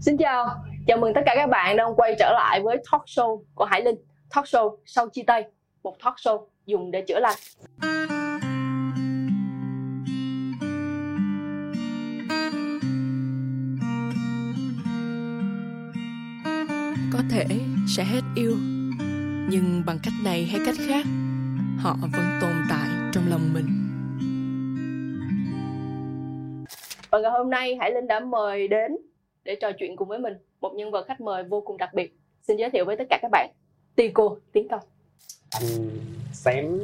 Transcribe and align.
Xin 0.00 0.16
chào, 0.16 0.64
chào 0.86 0.98
mừng 0.98 1.14
tất 1.14 1.20
cả 1.26 1.32
các 1.36 1.46
bạn 1.46 1.76
đang 1.76 1.94
quay 1.96 2.14
trở 2.18 2.32
lại 2.32 2.60
với 2.60 2.76
talk 2.92 3.02
show 3.04 3.42
của 3.54 3.64
Hải 3.64 3.82
Linh. 3.82 3.96
Talk 4.34 4.44
show 4.44 4.76
sau 4.86 5.08
chia 5.08 5.22
tay, 5.26 5.44
một 5.82 5.96
talk 6.04 6.14
show 6.14 6.46
dùng 6.66 6.90
để 6.90 7.04
chữa 7.08 7.20
lành. 7.20 7.36
Có 17.12 17.18
thể 17.30 17.46
sẽ 17.96 18.04
hết 18.04 18.20
yêu 18.36 18.56
Nhưng 19.50 19.82
bằng 19.86 19.98
cách 20.02 20.14
này 20.24 20.44
hay 20.44 20.60
cách 20.66 20.76
khác 20.88 21.06
Họ 21.78 21.96
vẫn 22.00 22.38
tồn 22.40 22.52
tại 22.70 22.88
trong 23.12 23.24
lòng 23.30 23.54
mình. 23.54 23.66
Và 27.10 27.18
ngày 27.18 27.30
hôm 27.30 27.50
nay 27.50 27.76
Hải 27.80 27.90
Linh 27.90 28.06
đã 28.06 28.20
mời 28.20 28.68
đến 28.68 28.96
để 29.50 29.56
trò 29.60 29.72
chuyện 29.78 29.96
cùng 29.96 30.08
với 30.08 30.18
mình 30.18 30.34
một 30.60 30.72
nhân 30.76 30.90
vật 30.90 31.06
khách 31.08 31.20
mời 31.20 31.44
vô 31.44 31.60
cùng 31.60 31.76
đặc 31.76 31.94
biệt. 31.94 32.16
Xin 32.42 32.56
giới 32.56 32.70
thiệu 32.70 32.84
với 32.84 32.96
tất 32.96 33.04
cả 33.10 33.18
các 33.22 33.30
bạn. 33.32 33.50
Tico 33.96 34.36
Tiến 34.52 34.68
Công. 34.68 34.80
Anh 35.50 35.90
xém 36.32 36.78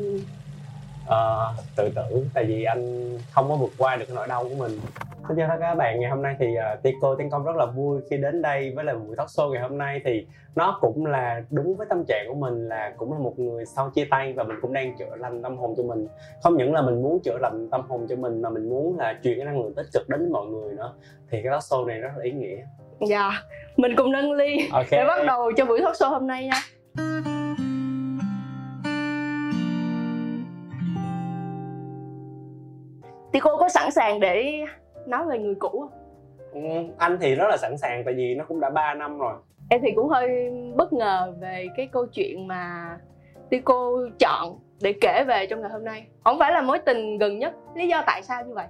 uh, 1.05 1.65
tự 1.77 1.91
tử 1.95 2.27
tại 2.35 2.45
vì 2.45 2.65
anh 2.65 3.11
không 3.31 3.49
có 3.49 3.57
vượt 3.57 3.73
qua 3.79 3.97
được 3.97 4.05
cái 4.09 4.17
nỗi 4.17 4.29
đau 4.29 4.45
của 4.49 4.55
mình. 4.55 4.81
Xin 5.29 5.37
chào 5.37 5.49
tất 5.49 5.57
cả 5.61 5.67
các 5.69 5.75
bạn, 5.75 6.01
ngày 6.01 6.11
hôm 6.11 6.23
nay 6.23 6.37
thì 6.39 6.47
uh, 6.47 6.83
Tico 6.83 7.15
Tiến 7.19 7.31
Công 7.31 7.45
rất 7.45 7.57
là 7.57 7.67
vui 7.67 8.01
khi 8.11 8.17
đến 8.17 8.43
đây 8.43 8.73
với 8.77 8.85
lại 8.85 8.95
buổi 8.97 9.17
talk 9.17 9.29
show 9.29 9.51
ngày 9.53 9.63
hôm 9.63 9.79
nay 9.79 10.01
thì 10.05 10.27
nó 10.55 10.79
cũng 10.81 11.07
là 11.07 11.43
đúng 11.51 11.77
với 11.77 11.87
tâm 11.91 12.05
trạng 12.09 12.25
của 12.29 12.35
mình 12.35 12.69
là 12.69 12.93
cũng 12.97 13.13
là 13.13 13.19
một 13.19 13.39
người 13.39 13.65
sau 13.67 13.91
chia 13.91 14.05
tay 14.11 14.33
và 14.33 14.45
mình 14.45 14.57
cũng 14.63 14.73
đang 14.73 14.97
chữa 14.99 15.17
lành 15.17 15.43
tâm 15.43 15.57
hồn 15.57 15.75
cho 15.77 15.83
mình 15.83 16.07
không 16.43 16.57
những 16.57 16.73
là 16.73 16.83
mình 16.83 17.03
muốn 17.03 17.21
chữa 17.25 17.39
lành 17.41 17.69
tâm 17.71 17.81
hồn 17.89 18.07
cho 18.09 18.17
mình 18.17 18.43
mà 18.43 18.51
mình 18.51 18.69
muốn 18.69 18.99
là 18.99 19.19
truyền 19.23 19.37
cái 19.37 19.45
năng 19.45 19.63
lượng 19.63 19.75
tích 19.75 19.87
cực 19.95 20.09
đến 20.09 20.21
với 20.21 20.29
mọi 20.31 20.47
người 20.47 20.75
nữa 20.75 20.93
thì 21.31 21.43
cái 21.43 21.51
talk 21.51 21.63
show 21.63 21.87
này 21.87 21.99
rất 21.99 22.11
là 22.17 22.25
ý 22.25 22.33
nghĩa 22.33 22.57
Dạ, 23.01 23.31
mình 23.77 23.97
cùng 23.97 24.13
nâng 24.13 24.33
ly 24.33 24.69
Ok. 24.73 24.87
để 24.91 25.05
bắt 25.09 25.27
đầu 25.27 25.53
cho 25.57 25.65
buổi 25.65 25.81
talk 25.81 25.95
show 25.95 26.11
hôm 26.11 26.27
nay 26.27 26.45
nha. 26.45 26.61
Tico 33.33 33.57
có 33.57 33.69
sẵn 33.69 33.91
sàng 33.91 34.21
để 34.21 34.65
nói 35.09 35.27
về 35.27 35.39
người 35.39 35.55
cũ? 35.55 35.85
Ừ, 36.53 36.61
anh 36.99 37.19
thì 37.21 37.35
rất 37.35 37.47
là 37.49 37.57
sẵn 37.57 37.77
sàng 37.77 38.03
tại 38.05 38.15
vì 38.15 38.35
nó 38.35 38.45
cũng 38.49 38.61
đã 38.61 38.71
3 38.71 38.95
năm 38.95 39.19
rồi 39.19 39.35
Em 39.69 39.81
thì 39.83 39.93
cũng 39.97 40.09
hơi 40.09 40.51
bất 40.77 40.93
ngờ 40.93 41.35
về 41.41 41.67
cái 41.77 41.89
câu 41.93 42.07
chuyện 42.07 42.47
mà 42.47 42.97
Tico 43.51 43.93
chọn 44.19 44.59
để 44.81 44.95
kể 45.01 45.25
về 45.27 45.47
trong 45.47 45.61
ngày 45.61 45.71
hôm 45.71 45.85
nay. 45.85 46.07
Không 46.25 46.39
phải 46.39 46.53
là 46.53 46.63
mối 46.63 46.79
tình 46.79 47.19
gần 47.19 47.39
nhất, 47.39 47.55
lý 47.75 47.89
do 47.89 48.03
tại 48.07 48.23
sao 48.23 48.45
như 48.45 48.55
vậy? 48.55 48.67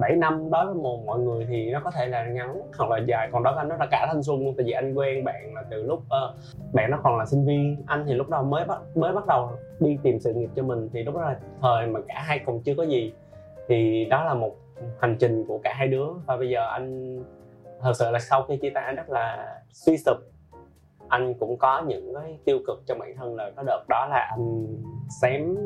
7 0.00 0.16
năm 0.16 0.50
đối 0.50 0.66
với 0.66 0.74
một 0.74 1.04
mọi 1.06 1.18
người 1.18 1.46
thì 1.48 1.70
nó 1.70 1.80
có 1.84 1.90
thể 1.90 2.06
là 2.06 2.24
ngắn 2.24 2.60
hoặc 2.78 2.90
là 2.90 2.98
dài 3.08 3.28
còn 3.32 3.42
đối 3.42 3.52
với 3.54 3.60
anh 3.60 3.68
nó 3.68 3.76
là 3.76 3.86
cả 3.90 4.06
thanh 4.12 4.22
xuân 4.22 4.44
luôn 4.44 4.54
tại 4.56 4.66
vì 4.66 4.72
anh 4.72 4.94
quen 4.94 5.24
bạn 5.24 5.54
là 5.54 5.62
từ 5.70 5.82
lúc 5.82 6.02
ờ, 6.08 6.34
bạn 6.72 6.90
nó 6.90 6.98
còn 7.02 7.18
là 7.18 7.26
sinh 7.26 7.46
viên 7.46 7.76
anh 7.86 8.04
thì 8.06 8.14
lúc 8.14 8.28
đầu 8.28 8.44
mới 8.44 8.64
bắt 8.64 8.78
mới 8.94 9.12
bắt 9.12 9.26
đầu 9.26 9.50
đi 9.80 9.98
tìm 10.02 10.20
sự 10.20 10.34
nghiệp 10.34 10.50
cho 10.56 10.62
mình 10.62 10.88
thì 10.92 11.02
lúc 11.02 11.14
đó 11.14 11.20
là 11.20 11.36
thời 11.62 11.86
mà 11.86 12.00
cả 12.08 12.22
hai 12.26 12.38
còn 12.46 12.60
chưa 12.62 12.74
có 12.74 12.82
gì 12.82 13.12
thì 13.68 14.04
đó 14.10 14.24
là 14.24 14.34
một 14.34 14.56
hành 15.00 15.16
trình 15.20 15.44
của 15.48 15.60
cả 15.64 15.74
hai 15.76 15.88
đứa. 15.88 16.06
Và 16.26 16.36
bây 16.36 16.48
giờ 16.48 16.68
anh 16.72 17.18
thật 17.80 17.92
sự 17.94 18.10
là 18.10 18.18
sau 18.18 18.44
khi 18.48 18.56
chia 18.56 18.70
tay 18.74 18.84
anh 18.84 18.96
rất 18.96 19.10
là 19.10 19.56
suy 19.72 19.98
sụp. 19.98 20.16
Anh 21.08 21.34
cũng 21.34 21.56
có 21.58 21.82
những 21.86 22.14
cái 22.14 22.38
tiêu 22.44 22.58
cực 22.66 22.82
trong 22.86 22.98
bản 22.98 23.16
thân 23.16 23.36
là 23.36 23.50
có 23.56 23.62
đợt 23.66 23.84
đó 23.88 24.06
là 24.10 24.28
anh 24.30 24.66
xém 25.22 25.56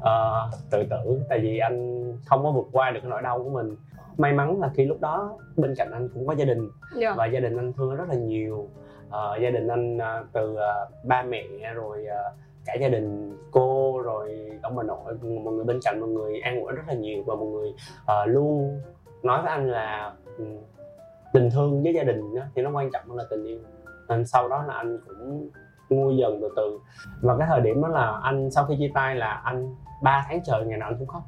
ờ, 0.00 0.50
tự 0.70 0.84
tử. 0.90 1.22
Tại 1.28 1.38
vì 1.38 1.58
anh 1.58 2.04
không 2.26 2.44
có 2.44 2.50
vượt 2.50 2.66
qua 2.72 2.90
được 2.90 3.00
cái 3.02 3.10
nỗi 3.10 3.22
đau 3.22 3.42
của 3.42 3.50
mình. 3.50 3.76
May 4.16 4.32
mắn 4.32 4.60
là 4.60 4.70
khi 4.74 4.84
lúc 4.84 5.00
đó 5.00 5.38
bên 5.56 5.74
cạnh 5.76 5.90
anh 5.92 6.08
cũng 6.14 6.26
có 6.26 6.34
gia 6.34 6.44
đình. 6.44 6.68
Dạ. 6.96 7.14
và 7.16 7.26
gia 7.26 7.40
đình 7.40 7.56
anh 7.56 7.72
thương 7.72 7.96
rất 7.96 8.08
là 8.08 8.14
nhiều. 8.14 8.68
Ờ, 9.10 9.38
gia 9.42 9.50
đình 9.50 9.68
anh 9.68 9.98
ờ, 9.98 10.24
từ 10.32 10.56
ờ, 10.56 10.88
ba 11.04 11.22
mẹ 11.22 11.42
rồi 11.74 12.06
ờ, 12.06 12.32
cả 12.64 12.74
gia 12.80 12.88
đình 12.88 13.36
cô 13.50 14.00
rồi 14.04 14.50
ông 14.62 14.76
bà 14.76 14.82
nội 14.82 15.14
một 15.22 15.50
người 15.50 15.64
bên 15.64 15.80
cạnh 15.84 16.00
một 16.00 16.06
người 16.06 16.40
an 16.40 16.60
ủi 16.60 16.72
rất 16.72 16.82
là 16.88 16.94
nhiều 16.94 17.22
và 17.26 17.34
một 17.34 17.46
người 17.46 17.74
ờ, 18.06 18.26
luôn 18.26 18.80
nói 19.22 19.42
với 19.42 19.50
anh 19.50 19.70
là 19.70 20.12
ừ, 20.38 20.44
tình 21.32 21.50
thương 21.50 21.82
với 21.82 21.94
gia 21.94 22.02
đình 22.02 22.34
á, 22.34 22.48
thì 22.54 22.62
nó 22.62 22.70
quan 22.70 22.90
trọng 22.90 23.08
hơn 23.08 23.16
là 23.16 23.24
tình 23.30 23.44
yêu. 23.44 23.58
Nên 24.08 24.26
sau 24.26 24.48
đó 24.48 24.64
là 24.68 24.74
anh 24.74 24.98
cũng 25.06 25.50
nguôi 25.88 26.16
dần 26.16 26.38
từ 26.42 26.48
từ. 26.56 26.78
Và 27.22 27.36
cái 27.38 27.46
thời 27.50 27.60
điểm 27.60 27.82
đó 27.82 27.88
là 27.88 28.20
anh 28.22 28.50
sau 28.50 28.66
khi 28.66 28.76
chia 28.78 28.90
tay 28.94 29.16
là 29.16 29.32
anh 29.44 29.74
3 30.02 30.26
tháng 30.28 30.40
trời 30.44 30.64
ngày 30.66 30.78
nào 30.78 30.88
anh 30.88 30.98
cũng 30.98 31.08
khóc. 31.08 31.22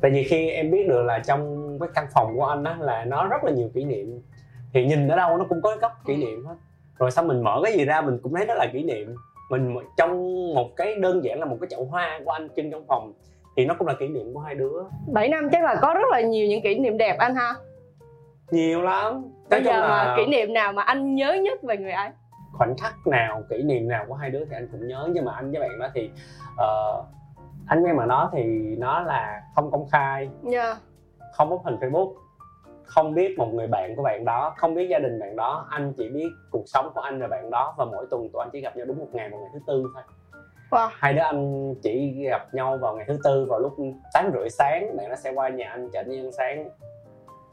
Tại 0.00 0.10
vì 0.10 0.24
khi 0.24 0.50
em 0.50 0.70
biết 0.70 0.88
được 0.88 1.02
là 1.02 1.18
trong 1.18 1.76
cái 1.80 1.88
căn 1.94 2.06
phòng 2.14 2.36
của 2.36 2.44
anh 2.44 2.64
á 2.64 2.76
là 2.80 3.04
nó 3.04 3.26
rất 3.26 3.44
là 3.44 3.50
nhiều 3.50 3.68
kỷ 3.74 3.84
niệm 3.84 4.20
thì 4.72 4.86
nhìn 4.86 5.08
ở 5.08 5.16
đâu 5.16 5.36
nó 5.36 5.44
cũng 5.48 5.62
có 5.62 5.76
góc 5.80 5.92
kỷ 6.06 6.16
niệm 6.16 6.44
hết. 6.46 6.54
Rồi 6.98 7.10
xong 7.10 7.28
mình 7.28 7.44
mở 7.44 7.60
cái 7.64 7.72
gì 7.72 7.84
ra 7.84 8.00
mình 8.00 8.18
cũng 8.22 8.34
thấy 8.34 8.46
đó 8.46 8.54
là 8.54 8.66
kỷ 8.72 8.82
niệm 8.82 9.14
mình 9.48 9.76
trong 9.96 10.10
một 10.54 10.68
cái 10.76 10.94
đơn 10.94 11.24
giản 11.24 11.38
là 11.40 11.44
một 11.46 11.56
cái 11.60 11.68
chậu 11.70 11.84
hoa 11.84 12.20
của 12.24 12.30
anh 12.30 12.48
trưng 12.56 12.70
trong 12.70 12.84
phòng 12.88 13.12
thì 13.56 13.66
nó 13.66 13.74
cũng 13.78 13.86
là 13.88 13.94
kỷ 14.00 14.08
niệm 14.08 14.34
của 14.34 14.40
hai 14.40 14.54
đứa 14.54 14.82
7 15.12 15.28
năm 15.28 15.48
chắc 15.52 15.64
là 15.64 15.74
có 15.82 15.94
rất 15.94 16.08
là 16.10 16.20
nhiều 16.20 16.46
những 16.48 16.62
kỷ 16.62 16.78
niệm 16.78 16.98
đẹp 16.98 17.16
anh 17.18 17.34
ha. 17.34 17.54
nhiều 18.50 18.82
lắm 18.82 19.24
Bây 19.50 19.60
Nói 19.60 19.64
giờ 19.64 19.80
chung 19.80 19.88
mà 19.90 20.04
là 20.04 20.14
kỷ 20.16 20.26
niệm 20.26 20.52
nào 20.52 20.72
mà 20.72 20.82
anh 20.82 21.14
nhớ 21.14 21.32
nhất 21.42 21.62
về 21.62 21.76
người 21.76 21.92
ấy? 21.92 22.10
khoảnh 22.52 22.74
khắc 22.76 23.06
nào 23.06 23.42
kỷ 23.50 23.62
niệm 23.62 23.88
nào 23.88 24.04
của 24.08 24.14
hai 24.14 24.30
đứa 24.30 24.44
thì 24.44 24.56
anh 24.56 24.68
cũng 24.72 24.88
nhớ 24.88 25.08
nhưng 25.12 25.24
mà 25.24 25.32
anh 25.34 25.50
với 25.50 25.60
bạn 25.60 25.78
đó 25.80 25.88
thì 25.94 26.10
ờ, 26.56 27.02
anh 27.66 27.82
với 27.82 27.94
bạn 27.94 28.08
đó 28.08 28.30
thì 28.32 28.42
nó 28.78 29.00
là 29.00 29.42
không 29.54 29.70
công 29.70 29.86
khai 29.92 30.28
Dạ. 30.42 30.76
không 31.32 31.52
up 31.52 31.60
hình 31.64 31.76
facebook 31.76 32.12
không 32.88 33.14
biết 33.14 33.38
một 33.38 33.54
người 33.54 33.66
bạn 33.66 33.96
của 33.96 34.02
bạn 34.02 34.24
đó 34.24 34.54
không 34.56 34.74
biết 34.74 34.88
gia 34.88 34.98
đình 34.98 35.20
bạn 35.20 35.36
đó 35.36 35.66
anh 35.70 35.92
chỉ 35.96 36.08
biết 36.08 36.28
cuộc 36.50 36.62
sống 36.66 36.90
của 36.94 37.00
anh 37.00 37.20
và 37.20 37.26
bạn 37.26 37.50
đó 37.50 37.74
và 37.78 37.84
mỗi 37.84 38.06
tuần 38.10 38.28
tụi 38.32 38.42
anh 38.42 38.50
chỉ 38.52 38.60
gặp 38.60 38.76
nhau 38.76 38.86
đúng 38.86 38.98
một 38.98 39.08
ngày 39.12 39.28
vào 39.30 39.40
ngày 39.40 39.50
thứ 39.52 39.60
tư 39.66 39.84
thôi. 39.94 40.02
Wow. 40.70 40.88
hai 40.92 41.14
đứa 41.14 41.22
anh 41.22 41.74
chỉ 41.82 42.24
gặp 42.30 42.54
nhau 42.54 42.78
vào 42.80 42.96
ngày 42.96 43.04
thứ 43.08 43.18
tư 43.24 43.46
vào 43.48 43.58
lúc 43.58 43.72
tám 44.14 44.30
rưỡi 44.34 44.50
sáng 44.50 44.96
bạn 44.96 45.08
nó 45.08 45.16
sẽ 45.16 45.32
qua 45.32 45.48
nhà 45.48 45.70
anh 45.70 45.90
chở 45.92 46.02
đi 46.02 46.18
ăn 46.18 46.32
sáng. 46.32 46.70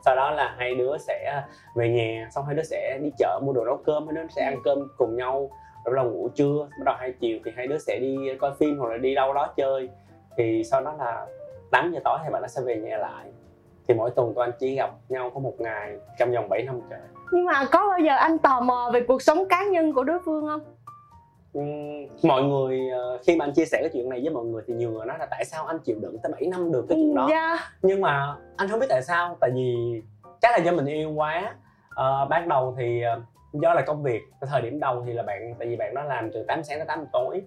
Sau 0.06 0.16
đó 0.16 0.32
là 0.32 0.56
hai 0.58 0.76
đứa 0.76 0.98
sẽ 0.98 1.44
về 1.76 1.90
nhà 1.90 2.28
xong 2.32 2.46
hai 2.46 2.56
đứa 2.56 2.64
sẽ 2.64 3.00
đi 3.04 3.10
chợ 3.18 3.40
mua 3.44 3.54
đồ 3.54 3.66
nấu 3.66 3.78
cơm 3.86 4.08
hai 4.08 4.16
đứa 4.16 4.28
sẽ 4.36 4.44
ăn 4.44 4.58
cơm 4.64 4.88
cùng 4.98 5.16
nhau 5.16 5.50
rồi 5.86 5.96
bắt 5.96 6.04
đầu 6.04 6.12
ngủ 6.12 6.30
trưa 6.30 6.68
bắt 6.80 6.84
đầu 6.86 6.96
hai 7.00 7.14
chiều 7.20 7.40
thì 7.46 7.52
hai 7.56 7.68
đứa 7.68 7.78
sẽ 7.78 8.00
đi 8.00 8.18
coi 8.40 8.52
phim 8.60 8.78
hoặc 8.78 8.90
là 8.90 8.98
đi 8.98 9.16
đâu 9.16 9.34
đó 9.34 9.54
chơi. 9.58 9.90
Thì 10.38 10.64
sau 10.64 10.82
đó 10.82 10.94
là 11.00 11.28
8 11.72 11.92
giờ 11.94 12.00
tối 12.04 12.20
thì 12.24 12.30
bạn 12.32 12.42
nó 12.42 12.48
sẽ 12.48 12.62
về 12.66 12.76
nhà 12.76 12.98
lại 12.98 13.26
thì 13.88 13.94
mỗi 13.94 14.12
tuần 14.12 14.34
tụi 14.34 14.46
anh 14.46 14.52
chỉ 14.60 14.76
gặp 14.76 14.90
nhau 15.10 15.32
có 15.34 15.40
một 15.40 15.54
ngày 15.60 15.96
trong 16.20 16.32
vòng 16.32 16.50
7 16.50 16.64
năm 16.64 16.82
trời 16.90 17.00
Nhưng 17.32 17.46
mà 17.46 17.66
có 17.72 17.88
bao 17.90 18.00
giờ 18.00 18.16
anh 18.16 18.38
tò 18.38 18.62
mò 18.62 18.90
về 18.94 19.02
cuộc 19.08 19.22
sống 19.22 19.48
cá 19.50 19.64
nhân 19.64 19.94
của 19.94 20.04
đối 20.04 20.20
phương 20.26 20.48
không? 20.48 20.62
Mọi 22.24 22.44
người 22.44 22.90
ờ, 22.90 23.18
khi 23.28 23.36
mà 23.36 23.46
anh 23.46 23.54
chia 23.54 23.66
sẻ 23.66 23.78
cái 23.82 23.90
chuyện 23.94 24.10
này 24.10 24.20
với 24.24 24.30
mọi 24.34 24.46
người 24.46 24.64
thì 24.68 24.74
nhiều 24.74 24.92
người 24.92 25.06
nói 25.06 25.18
là 25.20 25.26
tại 25.26 25.46
sao 25.46 25.66
anh 25.66 25.80
chịu 25.80 25.96
đựng 26.02 26.18
tới 26.24 26.32
7 26.32 26.48
năm 26.48 26.72
được 26.72 26.86
cái 26.90 26.98
chuyện 26.98 27.16
đó 27.16 27.28
Dạ. 27.30 27.58
nhưng 27.82 28.02
mà 28.02 28.36
anh 28.58 28.70
không 28.70 28.80
biết 28.80 28.86
tại 28.90 29.02
sao 29.04 29.38
tại 29.42 29.52
vì 29.56 29.76
chắc 30.42 30.52
là 30.52 30.58
do 30.58 30.72
mình 30.72 30.86
yêu 30.86 31.12
quá 31.12 31.56
Ờ, 31.96 32.26
ban 32.30 32.50
đầu 32.50 32.76
thì 32.78 33.02
ờ, 33.02 33.22
do 33.54 33.74
là 33.74 33.82
công 33.82 34.04
việc 34.04 34.22
thời 34.42 34.62
điểm 34.62 34.80
đầu 34.80 35.04
thì 35.08 35.14
là 35.14 35.24
bạn 35.24 35.54
tại 35.60 35.68
vì 35.68 35.76
bạn 35.76 35.94
đó 35.96 36.04
làm 36.04 36.32
từ 36.34 36.44
8 36.48 36.64
sáng 36.64 36.78
tới 36.80 36.86
8 36.88 37.06
tối 37.14 37.42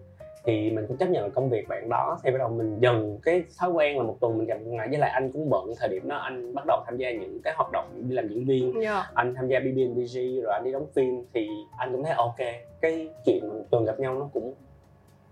thì 0.44 0.70
mình 0.70 0.86
cũng 0.88 0.96
chấp 0.96 1.08
nhận 1.08 1.30
công 1.30 1.50
việc 1.50 1.68
bạn 1.68 1.88
đó. 1.88 2.18
Thì 2.22 2.30
bắt 2.30 2.38
đầu 2.38 2.48
mình 2.48 2.76
dần 2.80 3.18
cái 3.22 3.42
thói 3.58 3.70
quen 3.70 3.96
là 3.96 4.02
một 4.02 4.16
tuần 4.20 4.38
mình 4.38 4.46
gặp 4.46 4.54
một 4.54 4.70
ngày 4.70 4.88
với 4.88 4.98
lại 4.98 5.10
anh 5.10 5.32
cũng 5.32 5.50
bận 5.50 5.72
thời 5.78 5.88
điểm 5.88 6.08
đó 6.08 6.16
anh 6.16 6.54
bắt 6.54 6.64
đầu 6.66 6.82
tham 6.86 6.96
gia 6.96 7.10
những 7.10 7.40
cái 7.44 7.54
hoạt 7.56 7.72
động 7.72 7.88
đi 7.94 8.14
làm 8.14 8.28
diễn 8.28 8.44
viên. 8.44 8.82
Dạ. 8.82 9.10
anh 9.14 9.34
tham 9.34 9.48
gia 9.48 9.60
BBNBG 9.60 10.42
rồi 10.42 10.52
anh 10.52 10.64
đi 10.64 10.72
đóng 10.72 10.86
phim. 10.94 11.24
Thì 11.34 11.48
anh 11.78 11.92
cũng 11.92 12.04
thấy 12.04 12.12
ok 12.12 12.36
cái 12.80 13.08
chuyện 13.24 13.48
một 13.48 13.64
tuần 13.70 13.84
gặp 13.84 14.00
nhau 14.00 14.14
nó 14.14 14.28
cũng 14.32 14.54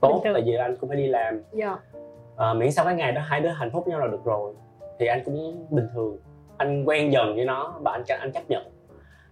tốt 0.01 0.21
tại 0.35 0.43
vì 0.47 0.55
anh 0.55 0.77
cũng 0.77 0.89
phải 0.89 0.99
đi 0.99 1.07
làm. 1.07 1.43
Dạ. 1.53 1.77
à, 2.37 2.55
miễn 2.55 2.73
sao 2.73 2.85
cái 2.85 2.95
ngày 2.95 3.13
đó 3.13 3.21
hai 3.25 3.41
đứa 3.41 3.51
hạnh 3.51 3.71
phúc 3.71 3.89
nhau 3.89 4.01
là 4.01 4.07
được 4.07 4.25
rồi 4.25 4.55
thì 4.99 5.07
anh 5.07 5.23
cũng 5.25 5.67
bình 5.71 5.89
thường. 5.95 6.19
Anh 6.57 6.85
quen 6.85 7.13
dần 7.13 7.35
với 7.37 7.45
nó 7.45 7.75
và 7.85 7.93
anh 7.93 8.03
anh 8.21 8.33
chấp 8.33 8.43
nhận 8.49 8.76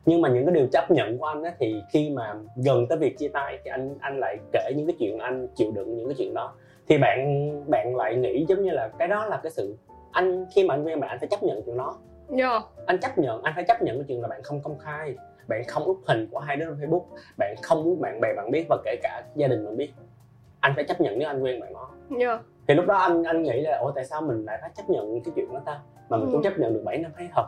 nhưng 0.07 0.21
mà 0.21 0.29
những 0.29 0.47
cái 0.47 0.55
điều 0.55 0.67
chấp 0.73 0.91
nhận 0.91 1.19
của 1.19 1.25
anh 1.27 1.43
á 1.43 1.53
thì 1.59 1.75
khi 1.93 2.11
mà 2.11 2.35
gần 2.65 2.87
tới 2.89 2.99
việc 2.99 3.19
chia 3.19 3.29
tay 3.29 3.59
thì 3.65 3.71
anh 3.71 3.95
anh 4.01 4.19
lại 4.21 4.37
kể 4.53 4.73
những 4.77 4.87
cái 4.87 4.97
chuyện 4.99 5.19
anh 5.19 5.49
chịu 5.56 5.71
đựng 5.75 5.97
những 5.97 6.06
cái 6.09 6.15
chuyện 6.19 6.35
đó 6.35 6.53
thì 6.89 6.99
bạn 6.99 7.51
bạn 7.71 7.97
lại 7.97 8.17
nghĩ 8.17 8.47
giống 8.49 8.62
như 8.62 8.71
là 8.71 8.89
cái 8.99 9.09
đó 9.09 9.27
là 9.27 9.41
cái 9.43 9.53
sự 9.53 9.77
anh 10.12 10.47
khi 10.55 10.65
mà 10.65 10.75
anh 10.75 10.85
quen 10.85 11.01
bạn 11.01 11.11
anh 11.11 11.19
phải 11.19 11.29
chấp 11.29 11.43
nhận 11.43 11.62
chuyện 11.67 11.77
đó 11.77 11.99
Dạ. 12.29 12.61
anh 12.87 12.99
chấp 13.01 13.19
nhận 13.19 13.43
anh 13.43 13.53
phải 13.55 13.65
chấp 13.69 13.83
nhận 13.83 13.97
cái 13.99 14.05
chuyện 14.09 14.23
là 14.23 14.29
bạn 14.29 14.43
không 14.43 14.61
công 14.62 14.79
khai 14.79 15.15
bạn 15.49 15.62
không 15.69 15.89
up 15.91 15.97
hình 16.07 16.29
của 16.33 16.39
hai 16.39 16.57
đứa 16.57 16.65
trên 16.65 16.91
facebook 16.91 17.03
bạn 17.39 17.55
không 17.62 17.85
muốn 17.85 18.00
bạn 18.00 18.21
bè 18.21 18.29
bạn 18.37 18.50
biết 18.50 18.67
và 18.69 18.77
kể 18.85 18.97
cả 19.03 19.23
gia 19.37 19.49
đình 19.49 19.65
bạn 19.65 19.77
biết 19.77 19.93
anh 20.61 20.73
phải 20.77 20.85
chấp 20.85 21.00
nhận 21.00 21.19
nếu 21.19 21.29
anh 21.29 21.43
quen 21.43 21.61
bạn 21.61 21.73
đó 21.73 21.91
Dạ. 22.21 22.39
thì 22.69 22.75
lúc 22.75 22.87
đó 22.87 22.95
anh 22.97 23.23
anh 23.23 23.43
nghĩ 23.43 23.61
là 23.61 23.79
ủa 23.79 23.91
tại 23.95 24.05
sao 24.05 24.23
mình 24.23 24.45
lại 24.45 24.59
phải 24.61 24.71
chấp 24.77 24.91
nhận 24.91 25.21
cái 25.25 25.33
chuyện 25.37 25.53
đó 25.55 25.61
ta 25.67 25.81
mà 26.09 26.17
mình 26.17 26.27
Ừ. 26.29 26.33
cũng 26.33 26.43
chấp 26.43 26.59
nhận 26.59 26.75
được 26.75 26.83
7 26.85 26.99
năm 26.99 27.11
thấy 27.17 27.29
thật 27.35 27.47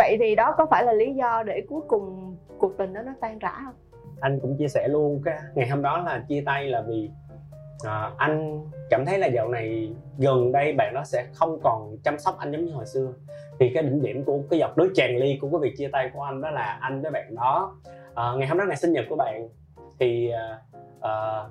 Vậy 0.00 0.16
thì 0.20 0.34
đó 0.34 0.54
có 0.58 0.66
phải 0.70 0.84
là 0.84 0.92
lý 0.92 1.14
do 1.14 1.42
để 1.42 1.62
cuối 1.68 1.80
cùng 1.88 2.36
cuộc 2.58 2.72
tình 2.78 2.92
đó 2.92 3.02
nó 3.02 3.12
tan 3.20 3.38
rã 3.38 3.52
không? 3.64 3.74
anh 4.20 4.38
cũng 4.42 4.56
chia 4.58 4.68
sẻ 4.68 4.88
luôn 4.88 5.22
cái 5.24 5.38
ngày 5.54 5.68
hôm 5.68 5.82
đó 5.82 6.02
là 6.06 6.24
chia 6.28 6.42
tay 6.46 6.68
là 6.68 6.82
vì 6.88 7.10
à, 7.86 8.10
anh 8.16 8.60
cảm 8.90 9.06
thấy 9.06 9.18
là 9.18 9.26
dạo 9.26 9.48
này 9.48 9.92
gần 10.18 10.52
đây 10.52 10.72
bạn 10.72 10.94
đó 10.94 11.02
sẽ 11.04 11.24
không 11.34 11.60
còn 11.62 11.96
chăm 12.04 12.18
sóc 12.18 12.36
anh 12.38 12.52
giống 12.52 12.64
như 12.64 12.72
hồi 12.72 12.86
xưa. 12.86 13.12
Thì 13.58 13.70
cái 13.74 13.82
đỉnh 13.82 14.02
điểm 14.02 14.24
của 14.24 14.38
cái 14.50 14.58
giọt 14.58 14.78
nước 14.78 14.92
tràn 14.94 15.16
ly 15.16 15.38
của 15.40 15.48
cái 15.50 15.58
việc 15.62 15.74
chia 15.78 15.88
tay 15.92 16.10
của 16.14 16.22
anh 16.22 16.40
đó 16.40 16.50
là 16.50 16.78
anh 16.80 17.02
với 17.02 17.10
bạn 17.10 17.34
đó. 17.34 17.76
À, 18.14 18.24
ngày 18.36 18.48
hôm 18.48 18.58
đó 18.58 18.64
ngày 18.68 18.76
sinh 18.76 18.92
nhật 18.92 19.04
của 19.08 19.16
bạn 19.16 19.48
thì 20.00 20.30
à, 21.00 21.44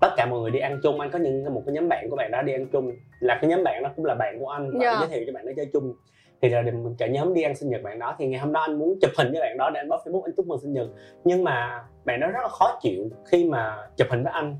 tất 0.00 0.08
cả 0.16 0.26
mọi 0.26 0.40
người 0.40 0.50
đi 0.50 0.58
ăn 0.58 0.80
chung. 0.82 1.00
Anh 1.00 1.10
có 1.10 1.18
những 1.18 1.54
một 1.54 1.62
cái 1.66 1.74
nhóm 1.74 1.88
bạn 1.88 2.10
của 2.10 2.16
bạn 2.16 2.30
đó 2.30 2.42
đi 2.42 2.52
ăn 2.52 2.66
chung. 2.72 2.92
Là 3.20 3.38
cái 3.40 3.50
nhóm 3.50 3.64
bạn 3.64 3.82
đó 3.82 3.90
cũng 3.96 4.04
là 4.04 4.14
bạn 4.14 4.38
của 4.40 4.48
anh. 4.48 4.70
Và 4.70 4.78
Dạ. 4.82 4.96
giới 5.00 5.08
thiệu 5.08 5.22
cho 5.26 5.32
bạn 5.32 5.46
đó 5.46 5.52
chơi 5.56 5.70
chung 5.72 5.94
thì 6.42 6.48
là 6.48 6.62
mình 6.62 6.94
cả 6.98 7.06
nhóm 7.06 7.34
đi 7.34 7.42
ăn 7.42 7.56
sinh 7.56 7.70
nhật 7.70 7.82
bạn 7.82 7.98
đó. 7.98 8.14
Thì 8.18 8.26
ngày 8.26 8.40
hôm 8.40 8.52
đó 8.52 8.60
anh 8.60 8.78
muốn 8.78 8.98
chụp 9.00 9.10
hình 9.18 9.32
với 9.32 9.40
bạn 9.40 9.56
đó 9.58 9.70
để 9.70 9.80
anh 9.80 9.90
post 9.90 10.06
facebook 10.08 10.22
anh 10.22 10.32
chúc 10.36 10.46
mừng 10.46 10.60
sinh 10.60 10.72
nhật. 10.72 10.88
Nhưng 11.24 11.44
mà 11.44 11.84
bạn 12.04 12.20
đó 12.20 12.26
rất 12.26 12.40
là 12.42 12.48
khó 12.48 12.78
chịu 12.82 13.08
khi 13.24 13.44
mà 13.44 13.88
chụp 13.96 14.08
hình 14.10 14.22
với 14.22 14.32
anh. 14.32 14.56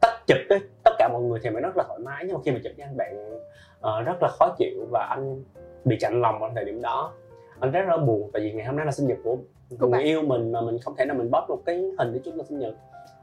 Tất 0.00 0.26
chụp 0.26 0.38
với 0.48 0.60
tất 0.84 0.90
cả 0.98 1.08
mọi 1.12 1.22
người 1.22 1.40
thì 1.42 1.50
bạn 1.50 1.62
rất 1.62 1.76
là 1.76 1.84
thoải 1.88 1.98
mái. 1.98 2.24
Nhưng 2.26 2.34
mà 2.34 2.40
khi 2.44 2.50
mà 2.50 2.58
chụp 2.64 2.72
với 2.76 2.86
anh 2.86 2.96
bạn 2.96 3.38
ờ, 3.80 4.02
rất 4.02 4.22
là 4.22 4.28
khó 4.28 4.54
chịu 4.58 4.86
và 4.90 5.06
anh 5.10 5.42
bị 5.84 5.96
chạnh 6.00 6.20
lòng 6.20 6.42
ở 6.42 6.50
thời 6.54 6.64
điểm 6.64 6.82
đó. 6.82 7.12
Anh 7.60 7.70
rất 7.70 7.84
là 7.88 7.96
buồn 7.96 8.30
tại 8.32 8.42
vì 8.42 8.52
ngày 8.52 8.66
hôm 8.66 8.76
nay 8.76 8.86
là 8.86 8.92
sinh 8.92 9.06
nhật 9.06 9.18
của, 9.24 9.36
Của 9.80 9.86
người 9.86 9.90
bạn. 9.90 10.02
yêu 10.02 10.22
mình 10.22 10.52
mà 10.52 10.60
mình 10.60 10.78
không 10.78 10.94
thể 10.96 11.04
nào 11.04 11.16
mình 11.16 11.30
post 11.32 11.48
một 11.48 11.58
cái 11.66 11.76
hình 11.98 12.12
để 12.12 12.20
chúc 12.24 12.34
mừng 12.34 12.46
sinh 12.46 12.58
nhật. 12.58 12.74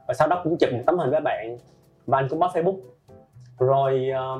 Và 0.08 0.14
sau 0.14 0.28
đó 0.28 0.40
cũng 0.44 0.56
chụp 0.60 0.70
một 0.72 0.82
tấm 0.86 0.98
hình 0.98 1.10
với 1.10 1.20
bạn. 1.20 1.58
Và 2.06 2.18
anh 2.18 2.26
cũng 2.30 2.40
post 2.40 2.56
facebook. 2.56 2.78
Rồi 3.58 4.08
ờ, 4.14 4.38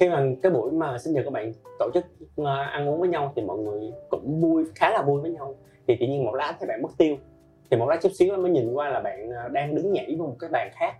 khi 0.00 0.08
mà 0.08 0.24
cái 0.42 0.52
buổi 0.52 0.72
mà 0.72 0.98
sinh 0.98 1.14
nhật 1.14 1.24
của 1.24 1.30
bạn 1.30 1.52
tổ 1.78 1.90
chức 1.94 2.04
ờ, 2.36 2.62
ăn 2.62 2.88
uống 2.88 3.00
với 3.00 3.08
nhau 3.08 3.32
thì 3.36 3.42
mọi 3.42 3.58
người 3.58 3.92
cũng 4.10 4.40
vui 4.40 4.64
khá 4.74 4.90
là 4.90 5.02
vui 5.02 5.20
với 5.20 5.30
nhau. 5.30 5.54
Thì 5.86 5.96
tự 6.00 6.06
nhiên 6.06 6.24
một 6.24 6.34
lát 6.34 6.56
thấy 6.58 6.66
bạn 6.66 6.82
mất 6.82 6.88
tiêu. 6.98 7.16
Thì 7.70 7.76
một 7.76 7.88
lát 7.88 7.98
chút 8.02 8.12
xíu 8.14 8.34
anh 8.34 8.42
mới 8.42 8.50
nhìn 8.50 8.72
qua 8.72 8.88
là 8.88 9.00
bạn 9.00 9.30
ờ, 9.30 9.48
đang 9.48 9.74
đứng 9.74 9.92
nhảy 9.92 10.06
với 10.06 10.16
một 10.16 10.36
cái 10.38 10.50
bàn 10.50 10.70
khác. 10.74 10.94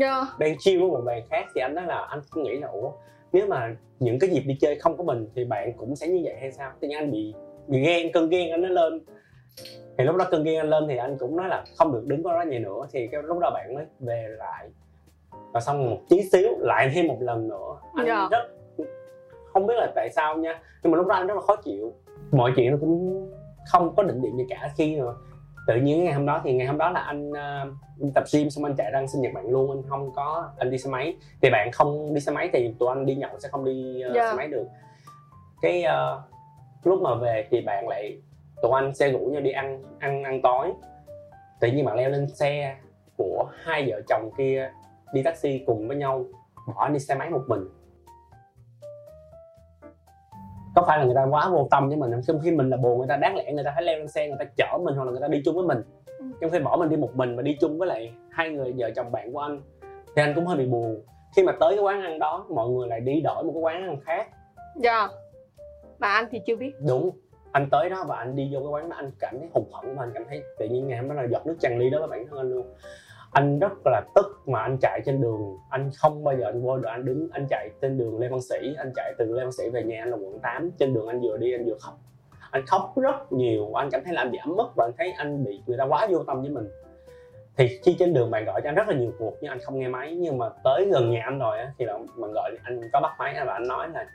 Dạ. 0.00 0.26
đang 0.38 0.56
chill 0.58 0.80
với 0.80 0.88
một 0.90 1.00
bàn 1.04 1.22
khác 1.30 1.46
thì 1.54 1.60
anh 1.60 1.74
nói 1.74 1.84
là 1.86 2.06
anh 2.10 2.20
cũng 2.30 2.44
nghĩ 2.44 2.58
là 2.58 2.68
ủa 2.68 2.90
nếu 3.32 3.46
mà 3.46 3.76
những 4.00 4.18
cái 4.18 4.30
dịp 4.30 4.40
đi 4.46 4.56
chơi 4.60 4.78
không 4.78 4.96
có 4.96 5.04
mình 5.04 5.28
thì 5.34 5.44
bạn 5.44 5.72
cũng 5.76 5.96
sẽ 5.96 6.08
như 6.08 6.20
vậy 6.24 6.34
hay 6.40 6.52
sao? 6.52 6.72
Tự 6.80 6.88
nhiên 6.88 6.98
anh 6.98 7.10
bị 7.12 7.34
bị 7.66 7.80
ghen 7.80 8.12
cơn 8.12 8.28
ghen 8.28 8.50
anh 8.50 8.62
nó 8.62 8.68
lên. 8.68 9.00
Thì 9.98 10.04
lúc 10.04 10.16
đó 10.16 10.26
cơn 10.30 10.44
ghen 10.44 10.56
anh 10.56 10.70
lên 10.70 10.84
thì 10.88 10.96
anh 10.96 11.18
cũng 11.18 11.36
nói 11.36 11.48
là 11.48 11.64
không 11.76 11.92
được 11.92 12.06
đứng 12.06 12.22
có 12.22 12.32
đó 12.32 12.44
vậy 12.48 12.58
nữa. 12.58 12.86
Thì 12.92 13.06
cái 13.06 13.22
lúc 13.22 13.38
đó 13.38 13.50
bạn 13.54 13.74
mới 13.74 13.84
về 14.00 14.26
lại 14.38 14.68
và 15.52 15.60
xong 15.60 15.90
một 15.90 15.98
tí 16.08 16.22
xíu 16.32 16.48
lại 16.58 16.90
thêm 16.94 17.06
một 17.06 17.16
lần 17.20 17.48
nữa. 17.48 17.76
Anh 17.94 18.06
Dạ. 18.06 18.28
rất 18.30 18.48
không 19.52 19.66
biết 19.66 19.74
là 19.76 19.92
tại 19.94 20.10
sao 20.12 20.36
nha. 20.36 20.60
Nhưng 20.82 20.90
mà 20.92 20.96
lúc 20.96 21.06
đó 21.06 21.14
anh 21.14 21.26
rất 21.26 21.34
là 21.34 21.40
khó 21.40 21.56
chịu. 21.56 21.92
Mọi 22.32 22.52
chuyện 22.56 22.70
nó 22.70 22.76
cũng 22.80 23.26
không 23.72 23.94
có 23.96 24.02
định 24.02 24.22
điểm 24.22 24.36
gì 24.36 24.44
cả 24.48 24.70
khi 24.76 25.00
mà 25.00 25.12
tự 25.66 25.76
nhiên 25.76 26.04
ngày 26.04 26.12
hôm 26.14 26.26
đó 26.26 26.40
thì 26.44 26.52
ngày 26.52 26.66
hôm 26.66 26.78
đó 26.78 26.90
là 26.90 27.00
anh 27.00 27.32
ờ, 27.32 27.66
tập 28.14 28.24
gym 28.32 28.50
xong 28.50 28.64
anh 28.64 28.74
chạy 28.76 28.90
ra 28.92 29.06
sinh 29.06 29.22
nhật 29.22 29.32
bạn 29.32 29.48
luôn 29.48 29.70
anh 29.70 29.82
không 29.88 30.12
có 30.16 30.50
anh 30.58 30.70
đi 30.70 30.78
xe 30.78 30.90
máy. 30.90 31.16
Thì 31.42 31.50
bạn 31.50 31.70
không 31.72 32.14
đi 32.14 32.20
xe 32.20 32.32
máy 32.32 32.50
thì 32.52 32.74
tụi 32.78 32.88
anh 32.88 33.06
đi 33.06 33.14
nhậu 33.14 33.38
sẽ 33.38 33.48
không 33.48 33.64
đi 33.64 34.00
ờ, 34.02 34.12
Dạ. 34.14 34.30
xe 34.30 34.36
máy 34.36 34.48
được. 34.48 34.66
Cái 35.62 35.82
ờ, 35.82 36.22
lúc 36.84 37.02
mà 37.02 37.14
về 37.14 37.46
thì 37.50 37.60
bạn 37.60 37.88
lại 37.88 38.18
tụi 38.62 38.72
anh 38.74 38.94
sẽ 38.94 39.08
rủ 39.12 39.18
nhau 39.18 39.40
đi 39.40 39.50
ăn 39.50 39.82
ăn 39.98 40.24
ăn 40.24 40.42
tối. 40.42 40.72
Tự 41.60 41.68
nhiên 41.68 41.84
bạn 41.84 41.96
leo 41.96 42.10
lên 42.10 42.28
xe 42.28 42.76
của 43.16 43.44
hai 43.64 43.84
vợ 43.90 44.00
chồng 44.08 44.30
kia 44.38 44.70
đi 45.12 45.22
taxi 45.22 45.62
cùng 45.66 45.88
với 45.88 45.96
nhau 45.96 46.24
bỏ 46.76 46.88
đi 46.88 46.98
xe 46.98 47.14
máy 47.14 47.30
một 47.30 47.42
mình 47.46 47.60
có 50.74 50.82
phải 50.86 50.98
là 50.98 51.04
người 51.04 51.14
ta 51.14 51.24
quá 51.30 51.48
vô 51.48 51.68
tâm 51.70 51.88
với 51.88 51.96
mình 51.96 52.10
không? 52.12 52.22
trong 52.26 52.40
khi 52.44 52.50
mình 52.50 52.70
là 52.70 52.76
buồn 52.76 52.98
người 52.98 53.08
ta 53.08 53.16
đáng 53.16 53.36
lẽ 53.36 53.52
người 53.52 53.64
ta 53.64 53.72
phải 53.74 53.82
leo 53.82 53.98
lên 53.98 54.08
xe 54.08 54.28
người 54.28 54.36
ta 54.38 54.44
chở 54.56 54.78
mình 54.82 54.94
hoặc 54.94 55.04
là 55.04 55.10
người 55.10 55.20
ta 55.20 55.28
đi 55.28 55.42
chung 55.44 55.54
với 55.56 55.64
mình 55.66 55.78
Ừ. 56.18 56.24
trong 56.40 56.50
khi 56.50 56.58
bỏ 56.58 56.76
mình 56.76 56.88
đi 56.88 56.96
một 56.96 57.10
mình 57.14 57.36
và 57.36 57.42
đi 57.42 57.56
chung 57.60 57.78
với 57.78 57.88
lại 57.88 58.12
hai 58.30 58.50
người 58.50 58.74
vợ 58.76 58.90
chồng 58.96 59.12
bạn 59.12 59.32
của 59.32 59.38
anh 59.38 59.60
thì 60.16 60.22
anh 60.22 60.32
cũng 60.34 60.46
hơi 60.46 60.56
bị 60.56 60.66
buồn 60.66 61.02
khi 61.36 61.42
mà 61.42 61.52
tới 61.60 61.74
cái 61.74 61.84
quán 61.84 62.02
ăn 62.02 62.18
đó 62.18 62.46
mọi 62.50 62.68
người 62.68 62.88
lại 62.88 63.00
đi 63.00 63.20
đổi 63.20 63.44
một 63.44 63.50
cái 63.54 63.62
quán 63.62 63.82
ăn 63.82 64.00
khác 64.04 64.28
Dạ. 64.76 65.08
Mà 65.98 66.08
anh 66.08 66.24
thì 66.30 66.40
chưa 66.46 66.56
biết. 66.56 66.72
đúng 66.86 67.10
anh 67.52 67.68
tới 67.70 67.90
đó 67.90 68.04
và 68.08 68.16
anh 68.16 68.36
đi 68.36 68.50
vô 68.54 68.60
cái 68.60 68.68
quán 68.68 68.88
đó 68.88 68.96
anh 68.96 69.10
cảm 69.20 69.36
thấy 69.38 69.48
hụt 69.54 69.64
hẫng 69.72 69.96
và 69.96 70.02
anh 70.04 70.10
cảm 70.14 70.24
thấy 70.28 70.42
tự 70.58 70.66
nhiên 70.68 70.88
ngày 70.88 70.98
hôm 70.98 71.08
đó 71.08 71.14
là 71.14 71.26
giọt 71.30 71.46
nước 71.46 71.56
tràn 71.60 71.78
ly 71.78 71.90
đó 71.90 71.98
với 71.98 72.08
bản 72.08 72.26
thân 72.28 72.38
anh 72.38 72.50
luôn 72.50 72.66
anh 73.36 73.58
rất 73.58 73.72
là 73.84 74.02
tức 74.14 74.42
mà 74.46 74.60
anh 74.60 74.78
chạy 74.80 75.00
trên 75.06 75.20
đường. 75.20 75.56
Anh 75.70 75.90
không 75.96 76.24
bao 76.24 76.36
giờ 76.36 76.44
anh 76.44 76.62
vô 76.62 76.76
được 76.76 76.88
anh 76.88 77.04
đứng 77.04 77.28
anh 77.32 77.46
chạy 77.50 77.70
trên 77.82 77.98
đường 77.98 78.18
lê 78.18 78.28
văn 78.28 78.40
sĩ. 78.42 78.74
Anh 78.78 78.92
chạy 78.96 79.14
từ 79.18 79.32
lê 79.32 79.42
văn 79.42 79.52
sĩ 79.52 79.70
về 79.70 79.82
nhà 79.82 80.02
anh 80.02 80.10
là 80.10 80.16
quận 80.16 80.38
8 80.38 80.70
trên 80.78 80.94
đường 80.94 81.06
anh 81.06 81.20
vừa 81.20 81.36
đi 81.36 81.52
anh 81.52 81.64
vừa 81.66 81.76
khóc. 81.80 81.98
Anh 82.50 82.66
khóc 82.66 82.92
rất 82.96 83.32
nhiều. 83.32 83.74
Anh 83.74 83.88
cảm 83.92 84.00
thấy 84.04 84.14
là 84.14 84.20
anh 84.20 84.30
bị 84.30 84.38
ấm 84.38 84.56
mất 84.56 84.68
và 84.76 84.84
anh 84.84 84.92
thấy 84.98 85.10
anh 85.10 85.44
bị 85.44 85.60
người 85.66 85.78
ta 85.78 85.84
quá 85.84 86.06
vô 86.10 86.22
tâm 86.22 86.40
với 86.40 86.50
mình. 86.50 86.68
Thì 87.56 87.80
khi 87.82 87.96
trên 87.98 88.14
đường 88.14 88.30
bạn 88.30 88.44
gọi 88.44 88.60
cho 88.64 88.68
anh 88.68 88.74
rất 88.74 88.88
là 88.88 88.94
nhiều 88.94 89.12
cuộc 89.18 89.34
nhưng 89.40 89.50
anh 89.50 89.58
không 89.58 89.78
nghe 89.78 89.88
máy. 89.88 90.16
Nhưng 90.16 90.38
mà 90.38 90.48
tới 90.64 90.88
gần 90.92 91.10
nhà 91.10 91.22
anh 91.24 91.38
rồi 91.38 91.58
thì 91.78 91.84
là 91.84 91.98
bạn 92.16 92.32
gọi 92.34 92.50
anh 92.62 92.80
có 92.92 93.00
bắt 93.00 93.12
máy 93.18 93.34
và 93.46 93.52
anh 93.52 93.68
nói 93.68 93.88
là 93.88 94.06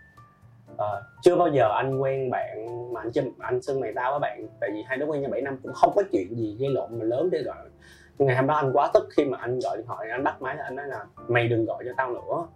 uh, 0.73 1.03
chưa 1.21 1.35
bao 1.35 1.47
giờ 1.47 1.69
anh 1.75 1.99
quen 1.99 2.29
bạn 2.29 2.93
mà 2.93 3.01
anh 3.01 3.11
chưa 3.11 3.21
anh 3.39 3.61
xưng 3.61 3.79
mày 3.79 3.93
tao 3.95 4.11
với 4.11 4.19
bạn. 4.19 4.47
Tại 4.61 4.69
vì 4.73 4.83
hai 4.87 4.97
đứa 4.97 5.05
quen 5.05 5.21
nhau 5.21 5.31
7 5.31 5.41
năm 5.41 5.57
cũng 5.63 5.73
không 5.73 5.91
có 5.95 6.03
chuyện 6.11 6.35
gì 6.35 6.57
gây 6.59 6.69
lộn 6.69 6.99
mà 6.99 7.05
lớn 7.05 7.29
để 7.31 7.41
gọi 7.45 7.57
ngày 8.25 8.35
hôm 8.35 8.47
đó 8.47 8.53
anh 8.55 8.71
quá 8.73 8.91
tức 8.93 9.07
khi 9.17 9.25
mà 9.25 9.37
anh 9.41 9.59
gọi 9.59 9.77
điện 9.77 9.85
thoại 9.87 10.09
anh 10.09 10.23
bắt 10.23 10.41
máy 10.41 10.55
là 10.55 10.63
anh 10.63 10.75
nói 10.75 10.87
là 10.87 11.05
mày 11.27 11.47
đừng 11.47 11.65
gọi 11.65 11.83
cho 11.85 11.91
tao 11.97 12.09
nữa. 12.11 12.47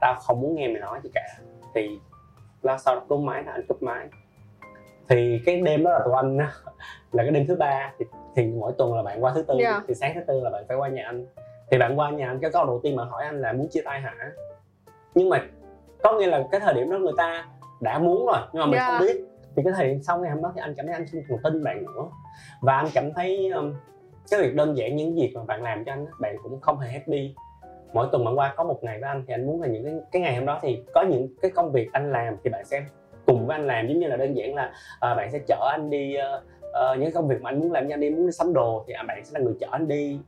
Tao 0.00 0.14
không 0.14 0.40
muốn 0.40 0.54
nghe 0.54 0.68
mày 0.68 0.80
nói 0.80 1.00
gì 1.02 1.10
cả. 1.14 1.22
Thì 1.74 1.98
là 2.62 2.78
sau 2.78 2.94
đó 2.94 3.02
cúp 3.08 3.20
máy 3.20 3.42
là 3.44 3.52
anh 3.52 3.66
cúp 3.68 3.82
máy. 3.82 4.08
Thì 5.08 5.40
cái 5.46 5.60
đêm 5.60 5.84
đó 5.84 5.90
là 5.90 6.00
tụi 6.04 6.14
anh 6.14 6.36
là 7.12 7.22
cái 7.22 7.30
đêm 7.30 7.46
thứ 7.46 7.56
ba 7.56 7.92
thì, 7.98 8.04
thì 8.36 8.46
mỗi 8.46 8.72
tuần 8.78 8.94
là 8.94 9.02
bạn 9.02 9.24
qua 9.24 9.32
thứ 9.34 9.42
tư. 9.42 9.54
Dạ. 9.60 9.82
thì 9.88 9.94
sáng 9.94 10.12
thứ 10.14 10.20
tư 10.26 10.40
là 10.40 10.50
bạn 10.50 10.64
phải 10.68 10.76
qua 10.76 10.88
nhà 10.88 11.04
anh. 11.06 11.26
Thì 11.70 11.78
bạn 11.78 11.98
qua 11.98 12.10
nhà 12.10 12.28
anh 12.28 12.38
cái 12.40 12.50
câu 12.50 12.66
đầu 12.66 12.80
tiên 12.82 12.96
mà 12.96 13.04
hỏi 13.04 13.24
anh 13.24 13.40
là 13.40 13.52
muốn 13.52 13.68
chia 13.70 13.82
tay 13.84 14.00
hả? 14.00 14.14
Nhưng 15.14 15.28
mà 15.28 15.42
có 16.02 16.12
nghĩa 16.12 16.26
là 16.26 16.44
cái 16.50 16.60
thời 16.60 16.74
điểm 16.74 16.90
đó 16.90 16.98
người 16.98 17.12
ta 17.16 17.46
đã 17.80 17.98
muốn 17.98 18.26
rồi 18.26 18.38
nhưng 18.52 18.60
mà 18.60 18.66
mình 18.66 18.74
Dạ. 18.78 18.86
không 18.98 19.06
biết. 19.06 19.24
Thì 19.56 19.62
cái 19.64 19.72
thời 19.76 19.88
điểm 19.88 20.02
sau 20.02 20.18
ngày 20.18 20.30
hôm 20.30 20.42
đó 20.42 20.52
thì 20.54 20.60
anh 20.60 20.74
cảm 20.76 20.86
thấy 20.86 20.94
anh 20.94 21.06
không 21.12 21.22
còn 21.28 21.38
tin 21.52 21.64
bạn 21.64 21.84
nữa. 21.84 22.02
Và 22.60 22.76
anh 22.76 22.86
cảm 22.94 23.12
thấy 23.12 23.50
um, 23.50 23.74
cái 24.30 24.40
việc 24.40 24.54
đơn 24.54 24.76
giản 24.76 24.96
những 24.96 25.14
việc 25.14 25.32
mà 25.34 25.40
bạn 25.44 25.62
làm 25.62 25.84
cho 25.84 25.92
anh 25.92 26.06
bạn 26.20 26.36
cũng 26.42 26.60
không 26.60 26.78
hề 26.78 26.90
happy 26.90 27.34
mỗi 27.92 28.06
tuần 28.12 28.24
bạn 28.24 28.38
qua 28.38 28.54
có 28.56 28.64
một 28.64 28.78
ngày 28.84 28.98
với 29.00 29.08
anh 29.08 29.24
thì 29.28 29.34
anh 29.34 29.46
muốn 29.46 29.62
là 29.62 29.68
những 29.68 29.84
cái, 29.84 29.94
cái 30.12 30.22
ngày 30.22 30.36
hôm 30.36 30.46
đó 30.46 30.58
thì 30.62 30.82
có 30.94 31.02
những 31.02 31.28
cái 31.42 31.50
công 31.50 31.72
việc 31.72 31.88
anh 31.92 32.12
làm 32.12 32.36
thì 32.44 32.50
bạn 32.50 32.64
sẽ 32.64 32.82
cùng 33.26 33.46
với 33.46 33.54
anh 33.56 33.66
làm 33.66 33.88
giống 33.88 33.98
như 33.98 34.06
là 34.06 34.16
đơn 34.16 34.36
giản 34.36 34.54
là 34.54 34.72
à, 35.00 35.14
bạn 35.14 35.30
sẽ 35.32 35.38
chở 35.46 35.68
anh 35.72 35.90
đi 35.90 36.14
ờ, 36.14 36.42
ờ, 36.72 36.94
những 36.96 37.12
công 37.12 37.28
việc 37.28 37.42
mà 37.42 37.50
anh 37.50 37.60
muốn 37.60 37.72
làm 37.72 37.86
như 37.88 37.94
anh 37.94 38.00
đi 38.00 38.10
muốn 38.10 38.26
đi 38.26 38.32
sắm 38.32 38.52
đồ 38.52 38.84
thì 38.86 38.92
à, 38.94 39.02
bạn 39.02 39.24
sẽ 39.24 39.38
là 39.38 39.44
người 39.44 39.54
chở 39.60 39.66
anh 39.70 39.88
đi 39.88 40.18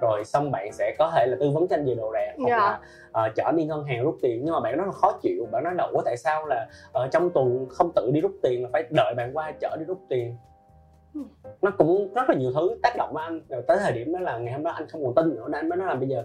rồi 0.00 0.24
xong 0.24 0.50
bạn 0.50 0.72
sẽ 0.72 0.94
có 0.98 1.10
thể 1.14 1.26
là 1.26 1.36
tư 1.40 1.50
vấn 1.50 1.68
cho 1.68 1.76
anh 1.76 1.84
về 1.86 1.94
đồ 1.94 2.12
đạc 2.12 2.32
hoặc 2.38 2.48
Dạ. 2.48 2.56
là 2.56 2.78
ờ, 3.12 3.28
chở 3.36 3.42
anh 3.46 3.56
đi 3.56 3.64
ngân 3.64 3.84
hàng 3.84 4.04
rút 4.04 4.16
tiền 4.22 4.42
nhưng 4.44 4.54
mà 4.54 4.60
bạn 4.60 4.76
rất 4.76 4.84
là 4.86 4.92
khó 4.92 5.12
chịu 5.22 5.46
bạn 5.52 5.64
nói 5.64 5.74
là 5.74 5.84
ủa 5.92 6.02
tại 6.04 6.16
sao 6.16 6.46
là 6.46 6.66
ở 6.92 7.08
trong 7.12 7.30
tuần 7.30 7.66
không 7.70 7.90
tự 7.94 8.10
đi 8.14 8.20
rút 8.20 8.32
tiền 8.42 8.62
là 8.62 8.68
phải 8.72 8.84
đợi 8.90 9.14
bạn 9.16 9.30
qua 9.34 9.52
chở 9.60 9.76
đi 9.78 9.84
rút 9.84 9.98
tiền. 10.08 10.36
Nó 11.62 11.70
cũng 11.78 12.14
rất 12.14 12.28
là 12.30 12.34
nhiều 12.36 12.52
thứ 12.54 12.78
tác 12.82 12.96
động 12.96 13.10
với 13.12 13.24
anh. 13.24 13.40
Rồi 13.48 13.62
tới 13.68 13.78
thời 13.80 13.92
điểm 13.92 14.12
đó 14.12 14.20
là 14.20 14.38
ngày 14.38 14.52
hôm 14.52 14.62
đó 14.62 14.70
anh 14.70 14.86
không 14.88 15.04
còn 15.04 15.14
tin 15.14 15.34
nữa 15.34 15.44
nên 15.44 15.52
anh 15.60 15.68
mới 15.68 15.78
nói 15.78 15.88
là 15.88 15.94
bây 15.94 16.08
giờ 16.08 16.24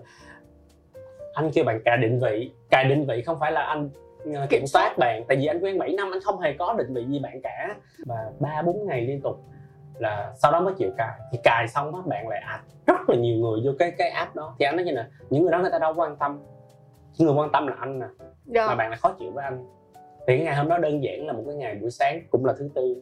anh 1.34 1.52
kêu 1.54 1.64
bạn 1.64 1.82
cài 1.86 1.98
định 1.98 2.20
vị. 2.20 2.52
Cài 2.70 2.84
định 2.86 3.06
vị 3.08 3.22
không 3.26 3.40
phải 3.40 3.52
là 3.52 3.62
anh 3.62 3.90
ờ, 4.36 4.48
kiểm 4.50 4.66
soát 4.68 4.96
bạn 4.98 5.24
tại 5.28 5.38
vì 5.38 5.46
anh 5.46 5.60
quen 5.60 5.78
7 5.80 5.94
năm 5.94 6.12
anh 6.12 6.22
không 6.24 6.40
hề 6.40 6.54
có 6.60 6.74
định 6.78 6.94
vị 6.94 7.06
gì 7.06 7.20
bạn 7.20 7.42
cả. 7.42 7.76
Và 8.06 8.32
ba 8.40 8.62
bốn 8.62 8.86
ngày 8.88 9.02
liên 9.02 9.22
tục 9.22 9.40
là 10.00 10.34
sau 10.38 10.52
đó 10.52 10.62
mới 10.62 10.74
chịu 10.78 10.92
cài. 10.98 11.20
Thì 11.32 11.38
cài 11.44 11.68
xong 11.68 11.96
á 11.96 12.02
bạn 12.06 12.28
lại 12.28 12.40
add 12.40 12.64
rất 12.88 13.10
là 13.10 13.16
nhiều 13.16 13.38
người 13.38 13.60
vô 13.66 13.72
cái 13.80 13.92
cái 13.98 14.10
app 14.10 14.36
đó. 14.36 14.56
Thì 14.60 14.66
anh 14.66 14.76
nói 14.76 14.86
như 14.86 14.92
là 14.92 15.08
những 15.30 15.44
người 15.44 15.52
đó 15.52 15.60
người 15.60 15.72
ta 15.72 15.80
đâu 15.80 15.94
quan 15.96 16.16
tâm. 16.16 16.40
Người 17.20 17.34
quan 17.34 17.50
tâm 17.52 17.68
là 17.68 17.76
anh 17.80 18.00
nè 18.00 18.06
mà 18.06 18.24
Dạ. 18.46 18.76
bạn 18.76 18.90
lại 18.90 19.00
khó 19.02 19.16
chịu 19.20 19.32
với 19.32 19.44
anh. 19.44 19.66
Thì 20.28 20.38
cái 20.38 20.46
ngày 20.46 20.56
hôm 20.56 20.70
đó 20.70 20.78
đơn 20.78 21.04
giản 21.04 21.28
là 21.28 21.34
một 21.34 21.44
cái 21.46 21.56
ngày 21.56 21.76
buổi 21.76 21.92
sáng 21.92 22.22
cũng 22.30 22.46
là 22.46 22.54
thứ 22.60 22.70
tư 22.76 22.96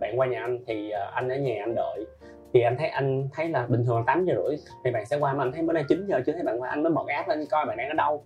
bạn 0.00 0.20
qua 0.20 0.26
nhà 0.26 0.40
anh 0.40 0.58
thì 0.66 0.90
ờ, 0.90 1.10
anh 1.14 1.28
ở 1.28 1.36
nhà 1.36 1.54
anh 1.60 1.74
đợi. 1.74 2.06
Thì 2.52 2.60
anh 2.60 2.76
thấy 2.78 2.88
anh 2.88 3.28
thấy 3.32 3.48
là 3.48 3.66
bình 3.66 3.84
thường 3.84 3.96
là 3.96 4.02
8 4.06 4.24
giờ 4.24 4.34
rưỡi 4.34 4.56
thì 4.84 4.90
bạn 4.90 5.06
sẽ 5.06 5.16
qua 5.16 5.32
mà 5.32 5.44
anh 5.44 5.52
thấy 5.52 5.62
bữa 5.62 5.72
nay 5.72 5.84
9 5.88 6.06
giờ 6.06 6.20
chưa 6.26 6.32
thấy 6.32 6.42
bạn 6.42 6.62
qua, 6.62 6.68
anh 6.68 6.82
mới 6.82 6.92
mở 6.92 7.02
app 7.08 7.28
lên 7.28 7.46
coi 7.50 7.66
bạn 7.66 7.76
đang 7.76 7.88
ở 7.88 7.94
đâu. 7.94 8.24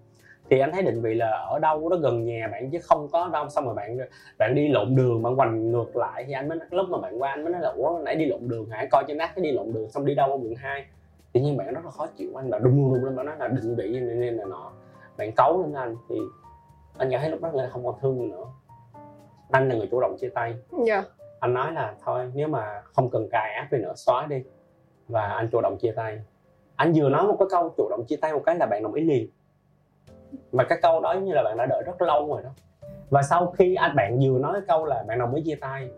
Thì 0.51 0.59
anh 0.59 0.73
thấy 0.73 0.83
định 0.83 1.03
vị 1.03 1.15
là 1.15 1.31
ở 1.31 1.59
đâu 1.59 1.89
đó 1.89 1.97
gần 1.97 2.25
nhà 2.25 2.49
bạn 2.53 2.71
chứ 2.71 2.79
không 2.83 3.09
có 3.13 3.31
đâu, 3.33 3.49
xong 3.49 3.65
rồi 3.65 3.75
bạn 3.75 3.99
bạn 4.39 4.55
đi 4.55 4.69
lộn 4.69 4.97
đường, 4.97 5.23
bạn 5.23 5.39
quành 5.39 5.73
ngược 5.73 5.97
lại 5.97 6.25
thì 6.27 6.33
anh 6.33 6.49
mới, 6.49 6.59
lúc 6.71 6.89
mà 6.89 6.99
bạn 6.99 7.23
qua 7.23 7.31
anh 7.31 7.45
mới 7.45 7.53
nói 7.53 7.63
là, 7.63 7.69
ủa, 7.69 7.99
nãy 8.05 8.15
đi 8.15 8.27
lộn 8.27 8.41
đường 8.49 8.71
hả? 8.71 8.87
Coi 8.91 9.05
trên 9.09 9.19
app 9.19 9.33
cái 9.37 9.43
đi 9.43 9.53
lộn 9.53 9.73
đường 9.73 9.91
xong 9.91 10.05
đi 10.05 10.15
đâu 10.15 10.31
ở 10.31 10.37
quận 10.37 10.55
hai? 10.57 10.87
Tự 11.33 11.41
nhiên 11.41 11.57
bạn 11.57 11.75
rất 11.75 11.85
là 11.85 11.91
khó 11.91 12.07
chịu, 12.17 12.31
anh 12.35 12.51
là 12.51 12.59
đung 12.59 12.95
đùng 12.95 13.05
lên 13.05 13.17
bạn 13.17 13.27
nói 13.27 13.37
là 13.39 13.49
định 13.49 13.75
vị 13.77 14.01
nên 14.01 14.21
nên 14.21 14.35
là 14.35 14.45
nọ. 14.45 14.73
Bạn 15.17 15.33
cấu 15.37 15.63
lên 15.63 15.73
anh 15.73 15.97
thì 16.09 16.17
anh 16.99 17.09
cảm 17.11 17.21
thấy 17.21 17.31
lúc 17.31 17.41
đó 17.41 17.51
là 17.53 17.69
không 17.73 17.85
còn 17.85 17.95
thương 18.03 18.31
nữa. 18.31 18.45
Anh 19.51 19.69
là 19.69 19.75
người 19.75 19.89
chủ 19.91 20.01
động 20.01 20.17
chia 20.21 20.29
tay. 20.29 20.55
Dạ 20.87 21.03
anh 21.41 21.55
nói 21.55 21.73
là 21.73 21.95
thôi 22.05 22.31
nếu 22.35 22.49
mà 22.49 22.83
không 22.85 23.11
cần 23.11 23.29
cài 23.31 23.55
app 23.55 23.73
này 23.73 23.81
nữa 23.81 23.93
xóa 23.97 24.27
đi. 24.27 24.43
Và 25.09 25.23
anh 25.23 25.49
chủ 25.53 25.61
động 25.61 25.77
chia 25.81 25.93
tay. 25.93 26.21
Anh 26.77 26.93
vừa 26.97 27.09
nói 27.09 27.27
một 27.27 27.37
cái 27.39 27.49
câu 27.51 27.75
chủ 27.77 27.89
động 27.91 28.05
chia 28.09 28.17
tay 28.17 28.33
một 28.33 28.43
cái 28.47 28.57
là 28.57 28.67
bạn 28.67 28.83
đồng 28.83 28.95
ý 28.95 29.05
liền. 29.05 29.29
Mà 30.53 30.65
cái 30.65 30.79
câu 30.83 31.01
đó 31.01 31.13
như 31.13 31.33
là 31.33 31.43
bạn 31.43 31.57
đã 31.57 31.67
đợi 31.67 31.83
rất 31.87 32.03
lâu 32.03 32.29
rồi 32.29 32.43
đó. 32.43 32.51
Và 33.11 33.23
sau 33.23 33.47
khi 33.47 33.75
anh 33.75 33.97
bạn 33.97 34.19
vừa 34.19 34.39
nói 34.39 34.61
câu 34.69 34.87
là 34.87 35.05
bạn 35.09 35.19
đồng 35.19 35.35
ý 35.35 35.43
chia 35.43 35.55
tay 35.55 35.91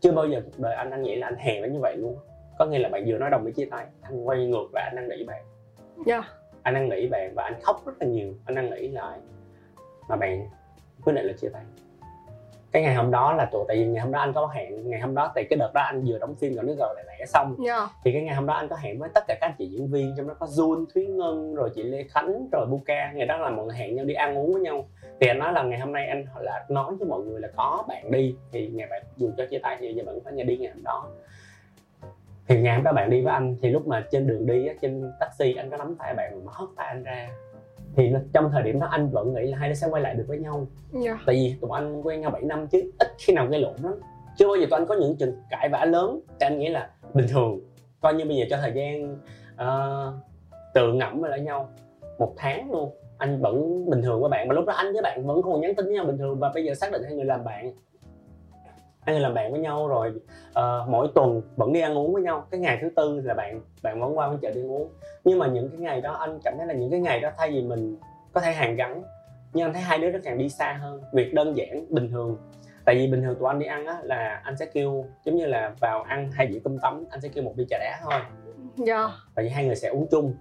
chưa 0.00 0.12
bao 0.12 0.26
giờ 0.26 0.40
cuộc 0.44 0.62
đời 0.62 0.74
anh 0.74 0.90
anh 0.90 1.02
nghĩ 1.02 1.16
là 1.16 1.26
anh 1.26 1.36
hèn 1.36 1.62
đến 1.62 1.72
như 1.72 1.80
vậy 1.80 1.96
luôn. 1.96 2.16
Có 2.58 2.66
nghĩa 2.66 2.78
là 2.78 2.88
bạn 2.88 3.04
vừa 3.06 3.18
nói 3.18 3.30
đồng 3.30 3.46
ý 3.46 3.52
chia 3.52 3.68
tay 3.70 3.86
anh 4.02 4.24
quay 4.24 4.46
ngược 4.46 4.68
lại 4.74 4.84
anh 4.84 4.96
đang 4.96 5.08
nghĩ 5.08 5.24
bạn. 5.24 5.44
Dạ. 6.06 6.22
anh 6.62 6.74
đang 6.74 6.88
nghĩ 6.88 7.08
bạn 7.08 7.32
và 7.34 7.42
anh 7.42 7.60
khóc 7.62 7.82
rất 7.86 7.92
là 8.00 8.06
nhiều. 8.06 8.34
Anh 8.44 8.54
đang 8.54 8.70
nghĩ 8.70 8.88
lại. 8.88 9.18
Mà 10.08 10.16
bạn 10.16 10.46
quyết 11.04 11.12
định 11.12 11.26
là 11.26 11.32
chia 11.32 11.48
tay 11.48 11.62
cái 12.72 12.82
ngày 12.82 12.94
hôm 12.94 13.10
đó 13.10 13.32
là 13.32 13.44
tụi 13.52 13.64
tại 13.68 13.76
vì 13.76 13.86
ngày 13.86 14.02
hôm 14.02 14.12
đó 14.12 14.20
anh 14.20 14.32
có 14.32 14.46
hẹn 14.46 14.90
ngày 14.90 15.00
hôm 15.00 15.14
đó 15.14 15.32
thì 15.36 15.44
cái 15.50 15.56
đợt 15.56 15.70
đó 15.74 15.80
anh 15.80 16.04
vừa 16.06 16.18
đóng 16.18 16.34
phim 16.34 16.54
rồi 16.54 16.64
nước 16.64 16.76
rồi 16.78 16.94
lại 16.96 17.04
lẻ 17.18 17.26
xong. 17.26 17.56
Yeah. 17.66 17.90
thì 18.04 18.12
cái 18.12 18.22
ngày 18.22 18.34
hôm 18.34 18.46
đó 18.46 18.54
anh 18.54 18.68
có 18.68 18.76
hẹn 18.76 18.98
với 18.98 19.08
tất 19.14 19.24
cả 19.28 19.34
các 19.40 19.46
anh 19.46 19.54
chị 19.58 19.66
diễn 19.66 19.90
viên 19.90 20.14
trong 20.16 20.28
đó 20.28 20.34
có 20.38 20.46
Jun, 20.46 20.84
Thúy 20.94 21.06
Ngân 21.06 21.54
rồi 21.54 21.70
chị 21.74 21.82
Lê 21.82 22.02
Khánh 22.02 22.48
rồi 22.52 22.66
Buka. 22.66 23.12
Ngày 23.14 23.26
đó 23.26 23.36
là 23.36 23.50
mọi 23.50 23.66
người 23.66 23.76
hẹn 23.76 23.96
nhau 23.96 24.04
đi 24.04 24.14
ăn 24.14 24.38
uống 24.38 24.52
với 24.52 24.62
nhau. 24.62 24.88
Thì 25.20 25.28
anh 25.28 25.38
nói 25.38 25.52
là 25.52 25.62
ngày 25.62 25.78
hôm 25.78 25.92
nay 25.92 26.06
anh 26.06 26.24
là 26.40 26.64
nói 26.68 26.94
với 26.98 27.08
mọi 27.08 27.20
người 27.20 27.40
là 27.40 27.48
có 27.56 27.84
bạn 27.88 28.10
đi. 28.10 28.36
Thì 28.52 28.68
ngày 28.68 28.86
bạn 28.90 29.02
dù 29.16 29.30
cho 29.36 29.46
chia 29.50 29.58
tay 29.58 29.76
thì 29.80 29.94
giờ 29.94 30.02
vẫn 30.06 30.20
phải 30.24 30.32
nhà 30.32 30.44
đi 30.44 30.56
ngày 30.56 30.72
hôm 30.74 30.82
đó. 30.82 31.08
Thì 32.48 32.60
ngày 32.60 32.74
hôm 32.74 32.84
đó 32.84 32.92
bạn 32.92 33.10
đi 33.10 33.20
với 33.20 33.32
anh 33.32 33.56
thì 33.62 33.70
lúc 33.70 33.86
mà 33.86 34.06
trên 34.10 34.26
đường 34.26 34.46
đi 34.46 34.66
á, 34.66 34.74
trên 34.82 35.12
taxi 35.20 35.54
anh 35.54 35.70
có 35.70 35.76
nắm 35.76 35.96
tay 35.98 36.14
bạn 36.14 36.44
mà 36.44 36.52
hất 36.54 36.68
tay 36.76 36.86
anh 36.86 37.02
ra 37.02 37.28
thì 37.96 38.12
trong 38.32 38.50
thời 38.52 38.62
điểm 38.62 38.80
đó 38.80 38.86
anh 38.86 39.10
vẫn 39.10 39.34
nghĩ 39.34 39.46
là 39.46 39.58
hai 39.58 39.68
đứa 39.68 39.74
sẽ 39.74 39.86
quay 39.90 40.02
lại 40.02 40.14
được 40.14 40.24
với 40.28 40.38
nhau. 40.38 40.66
Yeah. 41.04 41.18
tại 41.26 41.36
vì 41.36 41.54
tụi 41.60 41.70
anh 41.74 42.02
quen 42.02 42.20
nhau 42.20 42.30
7 42.30 42.42
năm 42.42 42.66
chứ 42.66 42.90
ít 42.98 43.08
khi 43.18 43.32
nào 43.32 43.46
gây 43.46 43.60
lộn 43.60 43.74
lắm. 43.82 43.94
Chưa 44.38 44.46
bao 44.46 44.56
giờ 44.56 44.66
tụi 44.70 44.78
anh 44.78 44.86
có 44.86 44.94
những 44.94 45.16
trận 45.16 45.42
cãi 45.50 45.68
vã 45.68 45.84
lớn. 45.84 46.20
Thì 46.28 46.46
anh 46.46 46.58
nghĩ 46.58 46.68
là 46.68 46.90
bình 47.14 47.26
thường 47.28 47.60
coi 48.00 48.14
như 48.14 48.24
bây 48.24 48.36
giờ 48.36 48.44
cho 48.50 48.56
thời 48.56 48.72
gian 48.72 49.18
uh, 49.54 50.14
tự 50.74 50.92
ngẫm 50.92 51.20
với 51.20 51.30
lại 51.30 51.40
nhau 51.40 51.68
một 52.18 52.34
tháng 52.36 52.72
luôn. 52.72 52.90
Anh 53.18 53.40
vẫn 53.40 53.86
bình 53.90 54.02
thường 54.02 54.20
với 54.20 54.30
bạn 54.30 54.48
mà 54.48 54.54
lúc 54.54 54.66
đó 54.66 54.72
anh 54.72 54.92
với 54.92 55.02
bạn 55.02 55.26
vẫn 55.26 55.42
còn 55.42 55.60
nhắn 55.60 55.74
tin 55.74 55.86
với 55.86 55.94
nhau 55.94 56.04
bình 56.04 56.18
thường 56.18 56.38
và 56.38 56.50
bây 56.54 56.64
giờ 56.64 56.74
xác 56.74 56.92
định 56.92 57.02
hai 57.04 57.14
người 57.14 57.24
làm 57.24 57.44
bạn 57.44 57.72
hai 59.08 59.14
người 59.14 59.22
làm 59.22 59.34
bạn 59.34 59.52
với 59.52 59.60
nhau 59.60 59.88
rồi 59.88 60.12
ờ, 60.52 60.86
mỗi 60.88 61.08
tuần 61.14 61.42
vẫn 61.56 61.72
đi 61.72 61.80
ăn 61.80 61.98
uống 61.98 62.14
với 62.14 62.22
nhau. 62.22 62.46
Cái 62.50 62.60
ngày 62.60 62.78
thứ 62.80 62.90
tư 62.96 63.20
là 63.24 63.34
bạn 63.34 63.60
bạn 63.82 64.00
vẫn 64.00 64.18
qua 64.18 64.28
bên 64.28 64.38
chợ 64.42 64.50
đi 64.50 64.62
uống. 64.62 64.88
Nhưng 65.24 65.38
mà 65.38 65.46
những 65.46 65.70
cái 65.70 65.78
ngày 65.80 66.00
đó 66.00 66.12
anh 66.12 66.38
cảm 66.44 66.54
thấy 66.58 66.66
là 66.66 66.74
những 66.74 66.90
cái 66.90 67.00
ngày 67.00 67.20
đó 67.20 67.30
thay 67.38 67.50
vì 67.50 67.62
mình 67.62 67.96
có 68.32 68.40
thể 68.40 68.52
hàn 68.52 68.76
gắn 68.76 69.02
nhưng 69.52 69.66
anh 69.66 69.72
thấy 69.72 69.82
hai 69.82 69.98
đứa 69.98 70.10
nó 70.10 70.18
càng 70.24 70.38
đi 70.38 70.48
xa 70.48 70.72
hơn. 70.80 71.02
Việc 71.12 71.34
đơn 71.34 71.56
giản 71.56 71.86
bình 71.88 72.10
thường. 72.10 72.36
Tại 72.84 72.94
vì 72.94 73.06
bình 73.06 73.22
thường 73.22 73.36
tụi 73.38 73.48
anh 73.48 73.58
đi 73.58 73.66
ăn 73.66 73.86
á 73.86 73.98
là 74.02 74.40
anh 74.44 74.56
sẽ 74.56 74.66
kêu 74.66 75.04
giống 75.24 75.36
như 75.36 75.46
là 75.46 75.72
vào 75.80 76.02
ăn 76.02 76.30
hai 76.32 76.52
dĩa 76.52 76.58
cơm 76.64 76.78
tấm 76.78 77.04
anh 77.10 77.20
sẽ 77.20 77.28
kêu 77.28 77.44
một 77.44 77.52
ly 77.56 77.66
trà 77.70 77.78
đá 77.78 78.00
thôi. 78.02 78.20
Yeah. 78.86 79.10
tại 79.34 79.44
vì 79.44 79.50
hai 79.50 79.66
người 79.66 79.76
sẽ 79.76 79.88
uống 79.88 80.06
chung. 80.10 80.34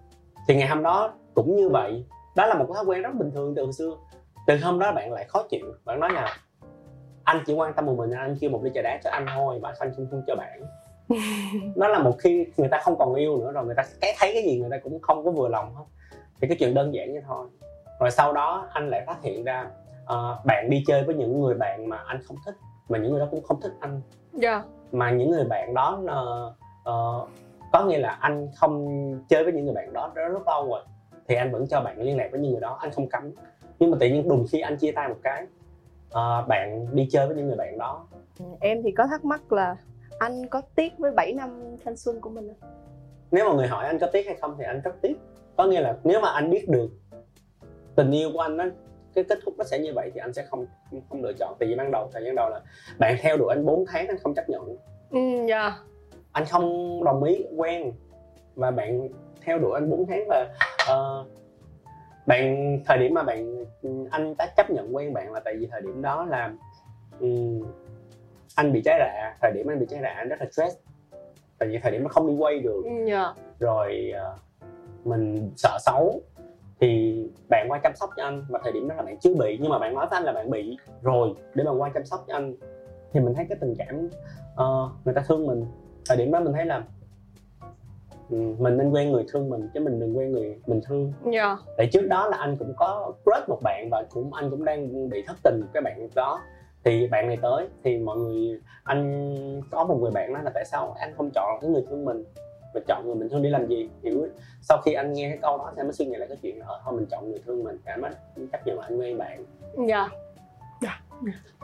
Thì 0.48 0.56
ngày 0.56 0.68
hôm 0.68 0.84
đó 0.84 1.14
cũng 1.34 1.56
như 1.56 1.70
vậy. 1.70 2.06
Đó 2.36 2.46
là 2.46 2.56
một 2.56 2.66
cái 2.68 2.76
thói 2.76 2.86
quen 2.86 3.02
rất 3.02 3.14
bình 3.14 3.32
thường 3.32 3.56
từ 3.56 3.72
xưa. 3.72 3.92
Từ 4.48 4.58
hôm 4.58 4.80
đó 4.80 4.92
bạn 4.92 5.14
lại 5.14 5.26
khó 5.28 5.44
chịu. 5.50 5.66
Bạn 5.86 6.00
nói 6.00 6.10
là 6.14 6.38
anh 7.28 7.44
chỉ 7.46 7.54
quan 7.54 7.74
tâm 7.74 7.86
một 7.86 7.94
mình 7.98 8.12
anh 8.12 8.38
kêu 8.42 8.50
một 8.50 8.64
ly 8.64 8.72
trà 8.76 8.82
đá 8.82 9.00
cho 9.04 9.10
anh 9.10 9.26
thôi 9.36 9.60
mà 9.62 9.74
anh 9.80 9.92
không 9.96 10.08
không 10.12 10.24
cho 10.28 10.36
bạn. 10.36 10.62
Đó 11.76 11.88
là 11.88 12.00
một 12.00 12.16
khi 12.20 12.46
người 12.58 12.68
ta 12.68 12.80
không 12.84 12.96
còn 12.98 13.14
yêu 13.14 13.38
nữa 13.38 13.52
rồi 13.52 13.66
người 13.66 13.76
ta 13.76 13.84
cái 14.02 14.16
thấy 14.20 14.32
cái 14.34 14.44
gì 14.44 14.60
người 14.60 14.70
ta 14.72 14.78
cũng 14.84 15.02
không 15.02 15.26
có 15.26 15.32
vừa 15.32 15.48
lòng 15.48 15.76
hết. 15.76 15.84
Thì 16.42 16.48
cái 16.48 16.58
chuyện 16.60 16.74
đơn 16.74 16.94
giản 16.94 17.14
như 17.14 17.22
thôi. 17.28 17.48
Rồi 18.00 18.12
sau 18.12 18.34
đó 18.34 18.68
anh 18.74 18.90
lại 18.90 19.04
phát 19.08 19.22
hiện 19.22 19.44
ra 19.44 19.68
ờ, 20.06 20.40
bạn 20.46 20.70
đi 20.70 20.84
chơi 20.88 21.04
với 21.04 21.16
những 21.16 21.42
người 21.42 21.56
bạn 21.56 21.90
mà 21.90 21.98
anh 21.98 22.20
không 22.28 22.38
thích 22.46 22.56
mà 22.90 22.98
những 22.98 23.12
người 23.12 23.20
đó 23.20 23.28
cũng 23.32 23.44
không 23.44 23.62
thích 23.62 23.74
anh. 23.80 24.02
Yeah. 24.42 24.66
mà 24.92 25.12
những 25.12 25.32
người 25.32 25.44
bạn 25.44 25.74
đó 25.74 26.02
ờ, 26.08 26.54
ờ, 26.84 27.26
có 27.74 27.86
nghĩa 27.86 27.98
là 27.98 28.18
anh 28.22 28.48
không 28.56 28.88
chơi 29.30 29.44
với 29.44 29.54
những 29.54 29.66
người 29.66 29.74
bạn 29.74 29.94
đó 29.94 30.12
rất, 30.16 30.28
rất 30.28 30.48
lâu 30.48 30.70
rồi 30.70 30.82
thì 31.28 31.36
anh 31.36 31.52
vẫn 31.52 31.68
cho 31.68 31.82
bạn 31.82 32.02
liên 32.02 32.18
lạc 32.18 32.28
với 32.32 32.40
những 32.40 32.52
người 32.52 32.62
đó 32.62 32.78
anh 32.82 32.92
không 32.92 33.10
cấm. 33.10 33.32
Nhưng 33.80 33.92
mà 33.92 33.98
tự 34.00 34.08
nhiên 34.08 34.30
đùng 34.30 34.46
khi 34.52 34.60
anh 34.60 34.78
chia 34.78 34.92
tay 34.92 35.10
một 35.10 35.18
cái 35.24 35.46
ờ, 36.12 36.46
bạn 36.48 36.88
đi 36.96 37.08
chơi 37.12 37.28
với 37.28 37.36
những 37.36 37.48
người 37.48 37.58
bạn 37.58 37.78
đó. 37.78 38.08
Em 38.60 38.84
thì 38.84 38.92
có 38.92 39.08
thắc 39.08 39.26
mắc 39.26 39.52
là 39.52 39.76
anh 40.20 40.48
có 40.50 40.62
tiếc 40.76 40.98
với 40.98 41.12
7 41.12 41.34
năm 41.34 41.78
thanh 41.86 41.98
xuân 41.98 42.22
của 42.22 42.30
mình 42.30 42.48
không? 42.48 42.70
nếu 43.32 43.50
mà 43.50 43.56
người 43.56 43.68
hỏi 43.68 43.86
anh 43.86 44.00
có 44.00 44.08
tiếc 44.08 44.26
hay 44.26 44.36
không 44.36 44.56
thì 44.58 44.64
anh 44.64 44.82
rất 44.82 44.96
tiếc. 45.02 45.18
Có 45.58 45.66
nghĩa 45.66 45.82
là 45.82 45.98
nếu 46.04 46.20
mà 46.22 46.30
anh 46.30 46.50
biết 46.50 46.70
được 46.70 46.90
tình 47.96 48.12
yêu 48.12 48.30
của 48.34 48.40
anh 48.40 48.58
nó 48.58 48.66
cái 49.14 49.24
kết 49.24 49.40
thúc 49.46 49.54
nó 49.58 49.64
sẽ 49.64 49.80
như 49.80 49.92
vậy 49.96 50.12
thì 50.14 50.20
anh 50.20 50.34
sẽ 50.34 50.46
không 50.50 50.66
không, 50.92 51.02
không 51.10 51.24
lựa 51.24 51.34
chọn. 51.40 51.56
Tại 51.60 51.70
vì 51.70 51.76
ban 51.76 51.92
đầu 51.92 52.10
thời 52.14 52.24
gian 52.24 52.36
đầu 52.36 52.50
là 52.50 52.62
bạn 53.00 53.16
theo 53.22 53.38
đuổi 53.38 53.54
anh 53.56 53.66
4 53.66 53.86
tháng 53.88 54.08
anh 54.08 54.18
không 54.24 54.34
chấp 54.36 54.50
nhận. 54.50 54.78
Ừ, 55.10 55.20
yeah. 55.50 55.74
anh 56.32 56.46
không 56.46 57.04
đồng 57.04 57.24
ý 57.24 57.46
quen. 57.58 57.92
Và 58.56 58.72
bạn 58.72 59.10
theo 59.42 59.60
đuổi 59.60 59.72
anh 59.74 59.90
4 59.90 60.06
tháng 60.06 60.24
và 60.30 60.48
ờ, 60.88 61.26
bạn 62.28 62.78
thời 62.86 62.98
điểm 62.98 63.14
mà 63.14 63.24
bạn 63.24 63.66
anh 64.12 64.34
đã 64.38 64.54
chấp 64.58 64.70
nhận 64.70 64.96
quen 64.96 65.14
bạn 65.14 65.34
là 65.34 65.40
tại 65.40 65.56
vì 65.60 65.68
thời 65.72 65.82
điểm 65.82 66.02
đó 66.02 66.26
là 66.26 66.54
ừm, 67.20 67.62
anh 68.56 68.72
bị 68.74 68.82
trái 68.86 69.00
rạ 69.00 69.36
thời 69.42 69.52
điểm 69.52 69.68
anh 69.68 69.80
bị 69.80 69.86
trái 69.90 70.00
rạ 70.02 70.10
anh 70.10 70.30
rất 70.30 70.36
là 70.40 70.48
stress. 70.52 70.78
Tại 71.60 71.70
vì 71.70 71.80
thời 71.84 71.92
điểm 71.92 72.04
nó 72.04 72.10
không 72.10 72.28
đi 72.28 72.36
quay 72.40 72.60
được. 72.60 72.82
Ừ, 72.84 73.06
yeah. 73.08 73.36
rồi 73.60 74.12
ờ, 74.16 74.36
mình 75.06 75.52
sợ 75.58 75.78
xấu. 75.80 76.22
Thì 76.80 77.22
bạn 77.50 77.68
qua 77.70 77.80
chăm 77.84 77.96
sóc 77.96 78.10
cho 78.18 78.24
anh 78.24 78.46
và 78.50 78.60
thời 78.64 78.72
điểm 78.72 78.88
đó 78.88 78.96
là 78.96 79.04
bạn 79.04 79.18
chưa 79.20 79.34
bị 79.34 79.58
nhưng 79.62 79.72
mà 79.72 79.80
bạn 79.80 79.94
nói 79.94 80.08
với 80.10 80.18
anh 80.18 80.24
là 80.24 80.34
bạn 80.34 80.50
bị. 80.50 80.78
Rồi 81.02 81.34
để 81.54 81.64
bạn 81.64 81.82
qua 81.82 81.92
chăm 81.94 82.06
sóc 82.06 82.26
cho 82.28 82.34
anh 82.34 82.56
thì 83.14 83.20
mình 83.20 83.34
thấy 83.34 83.46
cái 83.50 83.58
tình 83.62 83.76
cảm 83.78 84.10
ờ, 84.56 84.90
người 85.06 85.14
ta 85.14 85.24
thương 85.28 85.48
mình. 85.48 85.66
Thời 86.10 86.18
điểm 86.18 86.32
đó 86.32 86.40
mình 86.40 86.54
thấy 86.54 86.66
là 86.66 86.76
ừ, 86.76 86.84
mình 88.30 88.78
nên 88.78 88.92
quen 88.92 89.12
người 89.12 89.26
thương 89.32 89.50
mình 89.50 89.70
chứ 89.74 89.80
mình 89.80 90.00
đừng 90.00 90.18
quen 90.18 90.32
người 90.32 90.58
mình 90.68 90.82
thương 90.88 91.14
Yeah. 91.34 91.60
tại 91.78 91.90
trước 91.92 92.08
đó 92.08 92.28
là 92.28 92.38
anh 92.38 92.58
cũng 92.58 92.74
có 92.78 93.14
crush 93.24 93.50
một 93.50 93.60
bạn 93.64 93.90
và 93.92 94.04
cũng 94.10 94.34
anh 94.34 94.50
cũng 94.50 94.66
đang 94.66 95.10
bị 95.10 95.24
thất 95.28 95.38
tình 95.44 95.62
cái 95.74 95.82
bạn 95.82 96.10
đó. 96.16 96.42
Thì 96.84 97.08
bạn 97.08 97.28
này 97.28 97.38
tới 97.42 97.68
thì 97.84 97.98
mọi 97.98 98.18
người 98.18 98.62
anh 98.84 99.62
có 99.72 99.84
một 99.84 99.98
người 100.02 100.12
bạn 100.12 100.34
nói 100.34 100.44
là 100.44 100.52
tại 100.54 100.66
sao 100.66 100.96
anh 101.00 101.14
không 101.18 101.30
chọn 101.36 101.58
cái 101.62 101.70
người 101.70 101.84
thương 101.90 102.06
mình 102.06 102.24
mà 102.76 102.82
chọn 102.88 103.06
người 103.06 103.16
mình 103.16 103.30
thương 103.30 103.42
đi 103.42 103.50
làm 103.50 103.68
gì 103.68 103.90
hiểu 104.04 104.28
sau 104.62 104.82
khi 104.86 104.94
anh 104.94 105.14
nghe 105.14 105.30
cái 105.30 105.40
câu 105.42 105.58
đó 105.58 105.72
thì 105.76 105.80
anh 105.82 105.88
mới 105.88 105.94
suy 105.94 106.06
nghĩ 106.06 106.16
lại 106.18 106.28
cái 106.28 106.38
chuyện 106.42 106.60
là 106.60 106.66
ờ, 106.68 106.82
thôi 106.86 106.94
mình 106.96 107.06
chọn 107.12 107.30
người 107.30 107.40
thương 107.46 107.64
mình 107.64 107.78
anh 107.86 108.02
mới 108.02 108.12
chấp 108.52 108.68
nhận 108.68 108.80
anh 108.80 109.00
quen 109.00 109.18
bạn. 109.18 109.46
Yeah. 109.90 110.12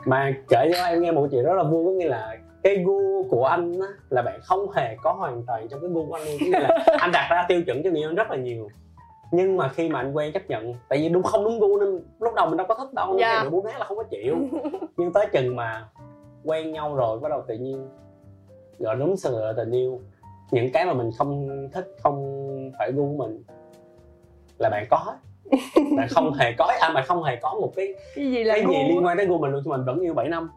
mà 0.04 0.32
kể 0.48 0.70
cho 0.72 0.84
em 0.84 1.02
nghe 1.02 1.12
một 1.12 1.28
chuyện 1.30 1.44
rất 1.44 1.54
là 1.54 1.62
vui 1.62 1.84
có 1.84 1.90
nghĩa 1.90 2.08
là 2.08 2.36
cái 2.64 2.78
gu 2.84 3.22
của 3.30 3.44
anh 3.44 3.80
á, 3.80 3.88
là 4.10 4.22
bạn 4.22 4.40
không 4.42 4.70
hề 4.70 4.96
có 5.02 5.12
hoàn 5.12 5.42
toàn 5.46 5.68
trong 5.68 5.80
cái 5.80 5.90
gu 5.90 6.06
của 6.06 6.14
anh 6.14 6.24
luôn. 6.24 6.36
Nghĩa 6.40 6.60
là 6.60 6.78
anh 6.98 7.12
đặt 7.12 7.28
ra 7.30 7.44
tiêu 7.48 7.62
chuẩn 7.62 7.82
cho 7.82 7.90
người 7.90 8.00
yêu 8.00 8.14
rất 8.14 8.30
là 8.30 8.36
nhiều. 8.36 8.68
Nhưng 9.30 9.56
mà 9.56 9.68
khi 9.68 9.88
mà 9.88 10.00
anh 10.00 10.12
quen 10.12 10.32
chấp 10.32 10.42
nhận 10.48 10.74
tại 10.88 10.98
vì 10.98 11.08
đúng 11.08 11.22
không 11.22 11.44
đúng 11.44 11.60
gu 11.60 11.80
nên 11.80 12.02
lúc 12.20 12.34
đầu 12.34 12.46
mình 12.46 12.56
đâu 12.56 12.66
có 12.66 12.74
thích 12.74 12.92
đâu 12.92 13.16
yeah. 13.16 13.52
bốn 13.52 13.64
tháng 13.64 13.78
là 13.78 13.84
không 13.84 13.96
có 13.96 14.02
chịu. 14.02 14.36
Nhưng 14.96 15.12
tới 15.12 15.26
chừng 15.32 15.56
mà 15.56 15.88
quen 16.44 16.72
nhau 16.72 16.94
rồi 16.94 17.18
bắt 17.20 17.28
đầu 17.28 17.42
tự 17.48 17.54
nhiên 17.54 17.88
gọi 18.78 18.96
đúng 18.96 19.16
sự 19.16 19.44
là 19.44 19.52
tình 19.56 19.70
yêu. 19.70 20.00
Những 20.50 20.72
cái 20.72 20.86
mà 20.86 20.92
mình 20.92 21.10
không 21.18 21.48
thích 21.72 21.96
không 22.02 22.40
phải 22.78 22.92
gu 22.92 23.08
của 23.08 23.24
mình 23.24 23.42
là 24.58 24.70
bạn 24.70 24.86
có. 24.90 24.98
Hết 25.06 25.16
bạn 25.96 26.08
không 26.10 26.32
hề 26.32 26.52
có 26.58 26.72
à 26.80 26.88
mà 26.94 27.02
không 27.02 27.22
hề 27.22 27.36
có 27.36 27.54
một 27.60 27.72
cái 27.76 27.94
Cái 28.14 28.30
gì 28.30 28.44
là 28.44 28.54
cái 28.54 28.66
gì 28.66 28.88
liên 28.88 29.04
quan 29.04 29.16
tới 29.16 29.26
gu 29.26 29.38
mình 29.38 29.50
luôn. 29.50 29.62
Mình 29.66 29.84
vẫn 29.84 30.00
yêu 30.00 30.14
7 30.14 30.28
năm 30.28 30.50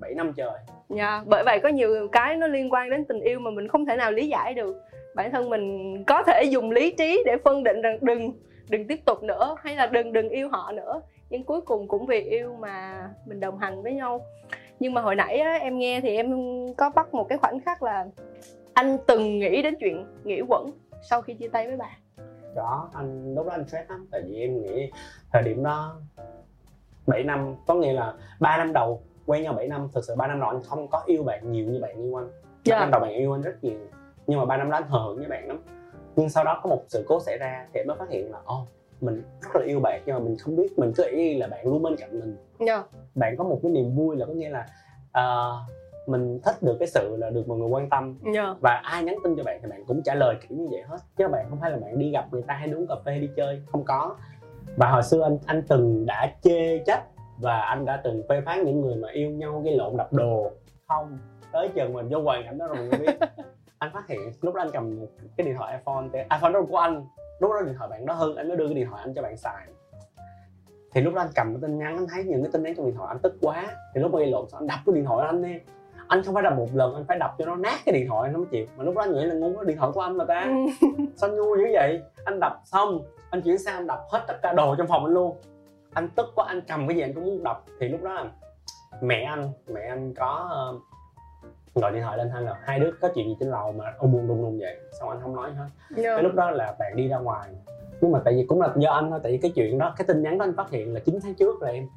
7 0.00 0.14
năm 0.14 0.32
trời 0.36 0.58
Dạ, 0.88 1.22
bởi 1.26 1.42
vậy 1.44 1.60
có 1.62 1.68
nhiều 1.68 2.08
cái 2.12 2.36
nó 2.36 2.46
liên 2.46 2.72
quan 2.72 2.90
đến 2.90 3.04
tình 3.04 3.20
yêu 3.20 3.40
mà 3.40 3.50
mình 3.50 3.68
không 3.68 3.86
thể 3.86 3.96
nào 3.96 4.12
lý 4.12 4.28
giải 4.28 4.54
được. 4.54 4.76
Bản 5.14 5.30
thân 5.30 5.50
mình 5.50 6.04
có 6.04 6.22
thể 6.22 6.42
dùng 6.44 6.70
lý 6.70 6.94
trí 6.98 7.22
để 7.26 7.36
phân 7.44 7.64
định 7.64 7.82
rằng 7.82 7.98
đừng 8.00 8.32
đừng 8.68 8.86
tiếp 8.86 9.04
tục 9.04 9.22
nữa 9.22 9.56
hay 9.62 9.76
là 9.76 9.86
đừng 9.86 10.12
đừng 10.12 10.28
yêu 10.28 10.48
họ 10.48 10.72
nữa. 10.72 11.00
Nhưng 11.30 11.44
cuối 11.44 11.60
cùng 11.60 11.88
cũng 11.88 12.06
vì 12.06 12.20
yêu 12.20 12.56
mà 12.60 13.08
mình 13.26 13.40
đồng 13.40 13.58
hành 13.58 13.82
với 13.82 13.92
nhau. 13.92 14.20
Nhưng 14.80 14.94
mà 14.94 15.00
hồi 15.00 15.16
nãy 15.16 15.38
á, 15.38 15.54
em 15.54 15.78
nghe 15.78 16.00
thì 16.00 16.16
em 16.16 16.34
có 16.74 16.90
bắt 16.90 17.14
một 17.14 17.28
cái 17.28 17.38
khoảnh 17.38 17.60
khắc 17.60 17.82
là 17.82 18.06
anh 18.74 18.98
từng 19.06 19.38
nghĩ 19.38 19.62
đến 19.62 19.74
chuyện 19.80 20.06
nghỉ 20.24 20.40
quẩn 20.48 20.70
sau 21.10 21.22
khi 21.22 21.34
chia 21.34 21.48
tay 21.48 21.66
với 21.66 21.76
bạn. 21.76 21.98
đó 22.56 22.90
anh 22.94 23.34
lúc 23.34 23.46
đó 23.46 23.52
anh 23.52 23.68
stress 23.68 23.90
lắm 23.90 24.08
tại 24.10 24.22
vì 24.28 24.40
em 24.40 24.62
nghĩ 24.62 24.90
thời 25.32 25.42
điểm 25.42 25.62
đó 25.62 26.00
7 27.06 27.22
năm 27.22 27.54
có 27.66 27.74
nghĩa 27.74 27.92
là 27.92 28.14
3 28.40 28.56
năm 28.56 28.72
đầu 28.72 29.02
quen 29.28 29.42
nhau 29.42 29.52
7 29.54 29.68
năm 29.68 29.88
thực 29.94 30.04
sự 30.04 30.14
3 30.16 30.26
năm 30.26 30.40
đầu 30.40 30.48
anh 30.48 30.62
không 30.62 30.88
có 30.88 31.02
yêu 31.06 31.22
bạn 31.22 31.52
nhiều 31.52 31.66
như 31.66 31.80
bạn 31.80 32.02
yêu 32.02 32.18
anh. 32.18 32.30
Ba 32.30 32.52
Dạ. 32.64 32.78
năm 32.80 32.90
đầu 32.90 33.00
bạn 33.00 33.10
yêu 33.12 33.32
anh 33.32 33.42
rất 33.42 33.64
nhiều 33.64 33.78
nhưng 34.26 34.38
mà 34.38 34.44
ba 34.44 34.56
năm 34.56 34.70
đó 34.70 34.76
anh 34.76 34.88
hờ 34.88 34.98
hững 34.98 35.16
với 35.16 35.26
bạn 35.26 35.48
lắm. 35.48 35.62
Nhưng 36.16 36.28
sau 36.28 36.44
đó 36.44 36.60
có 36.62 36.70
một 36.70 36.82
sự 36.88 37.04
cố 37.08 37.20
xảy 37.20 37.38
ra 37.38 37.66
thì 37.72 37.80
em 37.80 37.86
mới 37.86 37.96
phát 37.96 38.08
hiện 38.10 38.32
là 38.32 38.38
ô 38.44 38.66
mình 39.00 39.22
rất 39.42 39.50
là 39.54 39.62
yêu 39.66 39.80
bạn 39.80 40.02
nhưng 40.06 40.14
mà 40.14 40.20
mình 40.20 40.36
không 40.38 40.56
biết 40.56 40.78
mình 40.78 40.92
cứ 40.96 41.04
nghĩ 41.16 41.38
là 41.38 41.46
bạn 41.46 41.64
luôn 41.66 41.82
bên 41.82 41.96
cạnh 41.96 42.20
mình. 42.20 42.36
Dạ. 42.66 42.82
bạn 43.14 43.36
có 43.36 43.44
một 43.44 43.58
cái 43.62 43.72
niềm 43.72 43.96
vui 43.96 44.16
là 44.16 44.26
có 44.26 44.32
nghĩa 44.32 44.48
là 44.48 44.66
ờ, 45.12 45.52
mình 46.06 46.40
thích 46.44 46.62
được 46.62 46.76
cái 46.78 46.88
sự 46.88 47.16
là 47.16 47.30
được 47.30 47.48
mọi 47.48 47.58
người 47.58 47.68
quan 47.68 47.90
tâm. 47.90 48.18
Dạ. 48.34 48.54
và 48.62 48.80
ai 48.84 49.04
nhắn 49.04 49.14
tin 49.24 49.36
cho 49.36 49.42
bạn 49.44 49.58
thì 49.62 49.68
bạn 49.70 49.84
cũng 49.86 50.02
trả 50.04 50.14
lời 50.14 50.34
kiểu 50.48 50.58
như 50.58 50.66
vậy 50.70 50.82
hết. 50.86 50.98
Chứ 51.16 51.28
bạn 51.28 51.46
không 51.50 51.58
phải 51.60 51.70
là 51.70 51.76
bạn 51.76 51.98
đi 51.98 52.10
gặp 52.10 52.26
người 52.32 52.42
ta 52.42 52.54
hay 52.54 52.68
đi 52.68 52.74
uống 52.74 52.86
cà 52.86 52.94
phê 53.04 53.18
đi 53.18 53.30
chơi 53.36 53.62
không 53.72 53.84
có. 53.84 54.16
Và 54.76 54.90
hồi 54.90 55.02
xưa 55.02 55.22
anh 55.22 55.38
anh 55.46 55.62
từng 55.68 56.06
đã 56.06 56.32
chê 56.42 56.78
trách 56.86 57.02
và 57.40 57.60
anh 57.60 57.84
đã 57.84 58.00
từng 58.04 58.22
phê 58.28 58.40
phán 58.46 58.64
những 58.64 58.80
người 58.80 58.96
mà 58.96 59.08
yêu 59.12 59.30
nhau 59.30 59.62
gây 59.64 59.76
lộn 59.76 59.96
đập 59.96 60.12
đồ. 60.12 60.50
Không. 60.88 61.18
Tới 61.52 61.68
chừng 61.74 61.92
mình 61.92 62.08
vô 62.10 62.22
hoàn 62.22 62.44
cảnh 62.44 62.58
đó 62.58 62.66
rồi 62.66 62.76
mình 62.76 62.90
mới 62.90 62.98
biết. 63.00 63.28
Anh 63.78 63.90
phát 63.94 64.08
hiện 64.08 64.20
lúc 64.40 64.54
đó 64.54 64.62
anh 64.62 64.70
cầm 64.72 65.06
cái 65.36 65.46
điện 65.46 65.54
thoại 65.58 65.78
iphone 65.78 66.08
iphone 66.12 66.52
đó 66.52 66.58
là 66.60 66.66
của 66.68 66.76
anh. 66.76 67.04
Lúc 67.40 67.50
đó 67.50 67.62
điện 67.66 67.74
thoại 67.78 67.88
bạn 67.88 68.06
đó 68.06 68.14
hư 68.14 68.34
anh 68.34 68.48
mới 68.48 68.56
đưa 68.56 68.66
cái 68.66 68.74
điện 68.74 68.86
thoại 68.90 69.02
anh 69.04 69.14
cho 69.14 69.22
bạn 69.22 69.36
xài. 69.36 69.66
Thì 70.92 71.00
lúc 71.00 71.14
đó 71.14 71.20
anh 71.22 71.30
cầm 71.34 71.54
cái 71.54 71.58
tin 71.62 71.78
nhắn 71.78 71.96
anh 71.96 72.06
thấy 72.14 72.24
những 72.24 72.42
cái 72.42 72.50
tin 72.52 72.62
nhắn 72.62 72.74
trong 72.76 72.86
điện 72.86 72.94
thoại 72.94 73.08
anh 73.08 73.18
tức 73.18 73.36
quá. 73.40 73.66
Thì 73.94 74.00
lúc 74.00 74.12
mà 74.12 74.18
gây 74.18 74.30
lộn 74.30 74.46
anh 74.52 74.66
đập 74.66 74.78
cái 74.86 74.94
điện 74.94 75.04
thoại 75.04 75.26
anh 75.26 75.42
đi. 75.42 75.58
Anh 76.08 76.22
không 76.22 76.34
phải 76.34 76.42
đập 76.42 76.52
một 76.56 76.68
lần 76.74 76.94
anh 76.94 77.04
phải 77.08 77.18
đập 77.18 77.34
cho 77.38 77.46
nó 77.46 77.56
nát 77.56 77.78
cái 77.84 77.92
điện 77.92 78.08
thoại 78.08 78.30
nó 78.32 78.38
mới 78.38 78.46
chịu. 78.50 78.66
Mà 78.76 78.84
lúc 78.84 78.94
đó 78.94 79.02
anh 79.02 79.12
nghĩ 79.12 79.24
là 79.24 79.34
ngu 79.34 79.52
cái 79.56 79.64
điện 79.64 79.76
thoại 79.76 79.90
của 79.94 80.00
anh 80.00 80.16
mà 80.16 80.24
ta. 80.24 80.40
Ừ. 80.80 80.86
sao 81.16 81.30
ngu 81.30 81.56
dữ 81.56 81.64
vậy? 81.72 82.02
Anh 82.24 82.40
đập 82.40 82.60
xong 82.64 83.00
anh 83.30 83.42
chuyển 83.42 83.58
sang 83.58 83.74
anh 83.74 83.86
đập 83.86 84.00
hết 84.10 84.24
tất 84.28 84.42
cả 84.42 84.52
đồ 84.52 84.74
trong 84.78 84.86
phòng 84.86 85.04
anh 85.04 85.14
luôn 85.14 85.36
anh 85.98 86.08
tức 86.08 86.26
quá 86.34 86.44
anh 86.48 86.60
cầm 86.68 86.88
cái 86.88 86.96
gì 86.96 87.02
anh 87.02 87.12
cũng 87.14 87.24
muốn 87.24 87.42
đập 87.42 87.64
thì 87.80 87.88
lúc 87.88 88.02
đó 88.02 88.12
là 88.12 88.24
mẹ 89.02 89.22
anh 89.22 89.50
mẹ 89.74 89.80
anh 89.88 90.14
có 90.14 90.48
ờ, 90.50 90.74
gọi 91.74 91.92
điện 91.92 92.02
thoại 92.02 92.18
lên 92.18 92.30
anh 92.34 92.44
là 92.44 92.54
hai 92.64 92.80
đứa 92.80 92.90
có 93.00 93.08
chuyện 93.14 93.28
gì 93.28 93.36
trên 93.40 93.50
lầu 93.50 93.72
mà 93.72 93.84
ông 93.98 94.12
buồn 94.12 94.28
đùng 94.28 94.42
đùng 94.42 94.58
vậy 94.58 94.76
xong 95.00 95.08
anh 95.08 95.18
không 95.22 95.36
nói 95.36 95.50
hết. 95.52 95.66
Dạ. 95.96 96.14
cái 96.14 96.22
lúc 96.22 96.34
đó 96.34 96.50
là 96.50 96.74
bạn 96.78 96.96
đi 96.96 97.08
ra 97.08 97.18
ngoài. 97.18 97.48
Nhưng 98.00 98.12
mà 98.12 98.20
tại 98.24 98.34
vì 98.34 98.44
cũng 98.48 98.60
là 98.60 98.68
do 98.76 98.90
anh 98.90 99.10
thôi 99.10 99.20
tại 99.22 99.32
vì 99.32 99.38
cái 99.38 99.50
chuyện 99.54 99.78
đó 99.78 99.94
cái 99.96 100.06
tin 100.06 100.22
nhắn 100.22 100.38
đó 100.38 100.44
anh 100.44 100.56
phát 100.56 100.70
hiện 100.70 100.94
là 100.94 101.00
9 101.00 101.18
tháng 101.22 101.34
trước 101.34 101.60
rồi 101.60 101.72
em. 101.72 101.88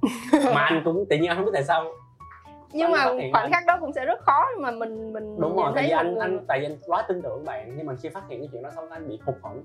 Mà 0.55 0.61
anh 0.61 0.81
cũng 0.85 1.05
tự 1.09 1.17
nhiên 1.17 1.27
anh 1.29 1.37
không 1.37 1.45
biết 1.45 1.51
tại 1.53 1.63
sao. 1.63 1.85
Nhưng 2.73 2.91
mà 2.91 3.05
khoảnh 3.31 3.51
khắc 3.51 3.63
đó 3.67 3.77
cũng 3.79 3.93
sẽ 3.93 4.05
rất 4.05 4.19
khó 4.19 4.45
mà 4.59 4.71
mình 4.71 5.13
mình 5.13 5.39
đúng 5.39 5.55
rồi 5.55 5.71
tại 5.75 5.83
vì 5.83 5.89
anh 5.89 6.13
người- 6.13 6.21
anh 6.21 6.45
tại 6.47 6.59
vì 6.59 6.65
anh 6.65 6.77
quá 6.87 7.05
tin 7.07 7.21
tưởng 7.21 7.45
bạn 7.45 7.73
nhưng 7.77 7.85
mà 7.85 7.93
khi 8.01 8.09
phát 8.09 8.23
hiện 8.29 8.39
cái 8.39 8.49
chuyện 8.51 8.63
đó 8.63 8.69
xong 8.75 8.89
anh 8.89 9.09
bị 9.09 9.19
hụt 9.25 9.35
hẫng 9.43 9.63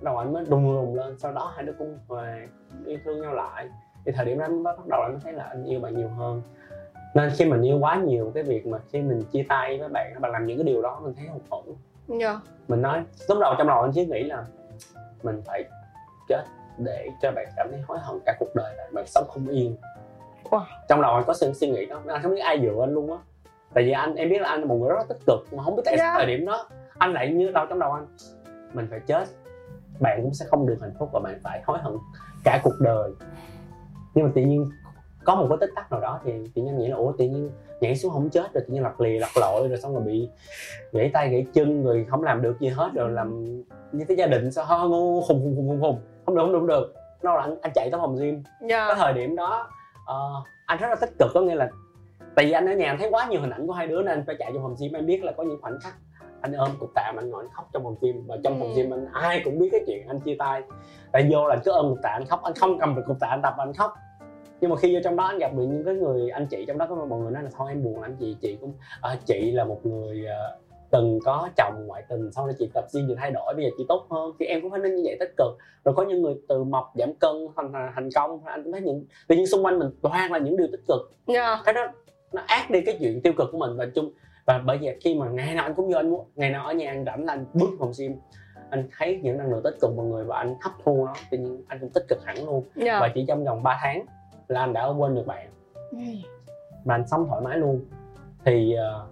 đầu 0.00 0.18
anh 0.18 0.32
mới 0.32 0.44
đùng 0.48 0.74
đùng 0.74 0.94
lên 0.94 1.18
sau 1.18 1.32
đó 1.32 1.52
hai 1.56 1.64
đứa 1.64 1.72
cũng 1.78 1.98
về 2.08 2.48
yêu 2.86 2.98
thương 3.04 3.20
nhau 3.20 3.32
lại. 3.34 3.68
Thì 4.04 4.12
thời 4.12 4.26
điểm 4.26 4.38
đó 4.38 4.44
anh 4.44 4.62
mới 4.62 4.76
bắt 4.76 4.86
đầu 4.88 5.00
anh 5.02 5.20
thấy 5.24 5.32
là 5.32 5.44
anh 5.44 5.64
yêu 5.64 5.80
bạn 5.80 5.96
nhiều 5.96 6.08
hơn. 6.08 6.42
Nên 7.14 7.30
khi 7.36 7.44
mình 7.44 7.62
yêu 7.62 7.78
quá 7.78 7.96
nhiều 7.96 8.32
cái 8.34 8.42
việc 8.42 8.66
mà 8.66 8.78
khi 8.92 9.02
mình 9.02 9.22
chia 9.32 9.44
tay 9.48 9.78
với 9.78 9.88
bạn 9.88 10.20
bạn 10.20 10.32
làm 10.32 10.46
những 10.46 10.58
cái 10.58 10.64
điều 10.64 10.82
đó 10.82 11.00
mình 11.02 11.14
thấy 11.14 11.26
hụt 11.26 11.42
hẫng. 11.50 11.74
Dạ. 12.20 12.40
mình 12.68 12.82
nói 12.82 13.04
lúc 13.28 13.38
đầu 13.40 13.54
trong 13.58 13.66
đầu 13.66 13.82
anh 13.82 13.92
chỉ 13.94 14.06
nghĩ 14.06 14.22
là 14.22 14.44
mình 15.22 15.42
phải 15.46 15.64
chết 16.28 16.44
để 16.78 17.08
cho 17.22 17.32
bạn 17.32 17.46
cảm 17.56 17.68
thấy 17.70 17.80
hối 17.80 17.98
hận 17.98 18.16
cả 18.26 18.36
cuộc 18.38 18.54
đời 18.54 18.74
bạn 18.78 18.94
bạn 18.94 19.06
sống 19.06 19.24
không 19.28 19.48
yên. 19.48 19.76
Wow. 20.50 20.62
trong 20.88 21.02
đầu 21.02 21.14
anh 21.14 21.24
có 21.26 21.34
sự 21.34 21.52
suy 21.52 21.70
nghĩ 21.70 21.86
đó 21.86 22.00
anh 22.06 22.22
không 22.22 22.30
biết 22.34 22.40
ai 22.40 22.60
dựa 22.62 22.80
anh 22.80 22.94
luôn 22.94 23.12
á. 23.12 23.18
Tại 23.74 23.84
vì 23.84 23.90
anh 23.90 24.14
em 24.14 24.28
biết 24.30 24.40
là 24.40 24.48
anh 24.48 24.60
là 24.60 24.66
một 24.66 24.74
người 24.74 24.88
rất 24.88 24.96
là 24.98 25.04
tích 25.08 25.18
cực 25.26 25.52
mà 25.52 25.62
không 25.62 25.76
biết 25.76 25.82
tại 25.84 25.96
Yeah. 25.96 26.14
thời 26.16 26.26
điểm 26.26 26.46
đó. 26.46 26.68
Anh 26.98 27.12
lại 27.12 27.32
như 27.32 27.50
đâu 27.50 27.66
trong 27.68 27.78
đầu 27.78 27.92
anh 27.92 28.06
mình 28.72 28.86
phải 28.90 29.00
chết 29.06 29.28
bạn 30.00 30.20
cũng 30.22 30.34
sẽ 30.34 30.46
không 30.48 30.66
được 30.66 30.78
hạnh 30.80 30.94
phúc 30.98 31.08
và 31.12 31.20
bạn 31.20 31.38
phải 31.42 31.62
hối 31.64 31.78
hận 31.78 31.92
cả 32.44 32.60
cuộc 32.62 32.74
đời. 32.80 33.10
Nhưng 34.14 34.24
mà 34.24 34.30
tự 34.34 34.42
nhiên 34.42 34.70
có 35.24 35.34
một 35.34 35.46
cái 35.48 35.58
tích 35.60 35.70
tắc 35.76 35.92
nào 35.92 36.00
đó 36.00 36.20
thì 36.24 36.32
tự 36.54 36.62
nhiên 36.62 36.78
nghĩ 36.78 36.88
là 36.88 36.96
ủa 36.96 37.12
tự 37.12 37.24
nhiên 37.24 37.50
nhảy 37.80 37.96
xuống 37.96 38.12
không 38.12 38.30
chết 38.30 38.54
rồi 38.54 38.64
tự 38.66 38.72
nhiên 38.72 38.82
lặt 38.82 39.00
lì 39.00 39.18
lặt 39.18 39.30
lội 39.40 39.68
rồi 39.68 39.78
xong 39.80 39.94
rồi 39.94 40.02
bị 40.02 40.28
gãy 40.92 41.10
tay 41.12 41.28
gãy 41.28 41.46
chân 41.52 41.84
rồi 41.84 42.06
không 42.08 42.22
làm 42.22 42.42
được 42.42 42.60
gì 42.60 42.68
hết 42.68 42.90
rồi 42.94 43.10
làm 43.10 43.62
như 43.92 44.04
cái 44.08 44.16
gia 44.16 44.26
đình 44.26 44.52
sao 44.52 44.64
ho 44.64 44.88
ngu 44.88 45.22
khùng 45.22 45.40
khùng 45.40 45.56
khùng 45.56 45.68
khùng 45.68 45.80
khùng 45.80 46.00
không 46.26 46.34
được 46.34 46.42
không 46.42 46.52
được 46.52 46.58
không 46.58 46.66
được. 46.66 46.94
Nó 47.22 47.34
là 47.34 47.42
anh, 47.42 47.60
anh 47.62 47.72
chạy 47.74 47.90
tới 47.90 48.00
phòng 48.00 48.16
gym. 48.16 48.42
Dạ. 48.68 48.86
cái 48.88 48.96
thời 48.98 49.12
điểm 49.12 49.36
đó 49.36 49.70
ờ, 50.06 50.30
anh 50.66 50.78
rất 50.78 50.88
là 50.88 50.96
tích 51.00 51.10
cực 51.18 51.30
có 51.34 51.40
nghĩa 51.40 51.54
là 51.54 51.68
tại 52.34 52.44
vì 52.44 52.52
anh 52.52 52.66
ở 52.66 52.72
nhà 52.72 52.86
anh 52.86 52.98
thấy 52.98 53.10
quá 53.10 53.26
nhiều 53.26 53.40
hình 53.40 53.50
ảnh 53.50 53.66
của 53.66 53.72
hai 53.72 53.86
đứa 53.86 54.02
nên 54.02 54.18
anh 54.18 54.24
phải 54.26 54.36
chạy 54.38 54.50
trong 54.54 54.62
phòng 54.62 54.74
gym 54.80 54.92
anh 54.92 55.06
biết 55.06 55.24
là 55.24 55.32
có 55.36 55.42
những 55.42 55.60
khoảnh 55.62 55.78
khắc 55.80 55.94
anh 56.40 56.52
ôm 56.52 56.70
cục 56.80 56.90
tạ 56.94 57.12
mà 57.14 57.22
anh 57.22 57.30
ngồi 57.30 57.44
anh 57.44 57.50
khóc 57.52 57.68
trong 57.72 57.84
phòng 57.84 57.96
gym. 58.00 58.26
Và 58.26 58.36
trong 58.44 58.58
phòng 58.60 58.68
Ừ. 58.68 58.74
gym 58.76 58.90
anh 58.94 59.06
ai 59.12 59.40
cũng 59.44 59.58
biết 59.58 59.68
cái 59.72 59.80
chuyện 59.86 60.08
anh 60.08 60.20
chia 60.20 60.36
tay. 60.38 60.62
Tại 61.12 61.28
vô 61.32 61.48
là 61.48 61.54
anh 61.54 61.60
cứ 61.64 61.70
ôm 61.70 61.88
cục 61.88 61.98
tạ 62.02 62.08
anh 62.08 62.24
khóc. 62.26 62.42
Anh 62.42 62.54
không 62.54 62.78
cầm 62.78 62.96
được 62.96 63.02
cục 63.06 63.16
tạ 63.20 63.26
anh 63.30 63.40
tập 63.42 63.54
anh 63.58 63.72
khóc. 63.74 63.94
Nhưng 64.60 64.70
mà 64.70 64.76
khi 64.76 64.94
vô 64.94 65.00
trong 65.04 65.16
đó 65.16 65.24
anh 65.24 65.38
gặp 65.38 65.52
được 65.54 65.66
những 65.66 65.84
cái 65.84 65.94
người 65.94 66.30
anh 66.30 66.46
chị 66.46 66.64
trong 66.68 66.78
đó 66.78 66.86
có 66.88 66.94
mọi 66.94 67.20
người 67.20 67.30
nói 67.30 67.42
là 67.42 67.50
thôi 67.56 67.68
em 67.68 67.84
buồn 67.84 68.00
lắm 68.02 68.16
chị 68.20 68.36
chị 68.40 68.56
cũng 68.60 68.74
à, 69.00 69.16
chị 69.26 69.50
là 69.50 69.64
một 69.64 69.86
người 69.86 70.26
ờ, 70.26 70.56
từng 70.90 71.18
có 71.24 71.48
chồng 71.56 71.86
ngoại 71.86 72.02
tình 72.08 72.30
sau 72.32 72.46
đó 72.46 72.52
chị 72.58 72.70
tập 72.74 72.84
gym 72.94 73.04
chị 73.08 73.14
thay 73.18 73.30
đổi 73.30 73.54
bây 73.56 73.64
giờ 73.64 73.70
chị 73.78 73.84
tốt 73.88 74.06
hơn. 74.10 74.32
Thì 74.38 74.46
em 74.46 74.60
cũng 74.62 74.70
phải 74.70 74.80
nên 74.80 74.94
như 74.96 75.02
vậy 75.04 75.16
tích 75.20 75.34
cực. 75.36 75.56
Rồi 75.84 75.94
có 75.94 76.04
những 76.04 76.22
người 76.22 76.34
từ 76.48 76.64
mập 76.64 76.84
giảm 76.94 77.12
cân 77.20 77.32
thành 77.56 77.72
thành 77.94 78.08
công 78.14 78.44
anh 78.44 78.62
cũng 78.62 78.72
thấy 78.72 78.80
những 78.80 79.04
tự 79.28 79.36
nhiên 79.36 79.46
xung 79.46 79.64
quanh 79.64 79.78
mình 79.78 79.90
toàn 80.02 80.32
là 80.32 80.38
những 80.38 80.56
điều 80.56 80.66
tích 80.72 80.80
cực. 80.88 81.00
Dạ. 81.26 81.62
cái 81.64 81.74
đó 81.74 81.86
nó 82.32 82.42
át 82.46 82.70
đi 82.70 82.80
cái 82.80 82.96
chuyện 83.00 83.20
tiêu 83.22 83.32
cực 83.38 83.48
của 83.52 83.58
mình. 83.58 83.76
Và 83.76 83.86
chung 83.94 84.10
và 84.46 84.58
bởi 84.58 84.78
vậy 84.82 84.96
khi 85.00 85.14
mà 85.14 85.28
ngày 85.28 85.54
nào 85.54 85.64
anh 85.64 85.74
cũng 85.74 85.88
vô 85.88 85.96
anh 85.96 86.10
muốn 86.10 86.26
ngày 86.36 86.50
nào 86.50 86.66
ở 86.66 86.72
nhà 86.72 86.90
anh 86.90 87.04
rảnh 87.04 87.24
là 87.24 87.32
anh 87.32 87.44
bước 87.54 87.68
phòng 87.78 87.92
gym. 87.98 88.16
Anh 88.70 88.88
thấy 88.98 89.20
những 89.22 89.38
năng 89.38 89.50
lượng 89.50 89.62
tích 89.64 89.74
cực 89.80 89.90
mọi 89.96 90.06
người 90.06 90.24
và 90.24 90.38
anh 90.38 90.54
hấp 90.60 90.72
thu 90.84 91.06
nó 91.06 91.14
tự 91.30 91.38
nhiên 91.38 91.62
anh 91.68 91.78
cũng 91.80 91.90
tích 91.90 92.04
cực 92.08 92.24
hẳn 92.24 92.46
luôn. 92.46 92.64
Dạ. 92.74 93.00
và 93.00 93.08
chỉ 93.14 93.24
trong 93.28 93.44
vòng 93.44 93.62
3 93.62 93.78
tháng 93.82 94.04
là 94.48 94.60
anh 94.60 94.72
đã 94.72 94.86
quên 94.86 95.14
được 95.14 95.26
bạn. 95.26 95.48
Ừ. 95.90 95.98
và 96.84 96.94
anh 96.94 97.06
sống 97.08 97.26
thoải 97.28 97.40
mái 97.40 97.58
luôn. 97.58 97.80
Thì 98.44 98.74
ờ, 98.74 99.06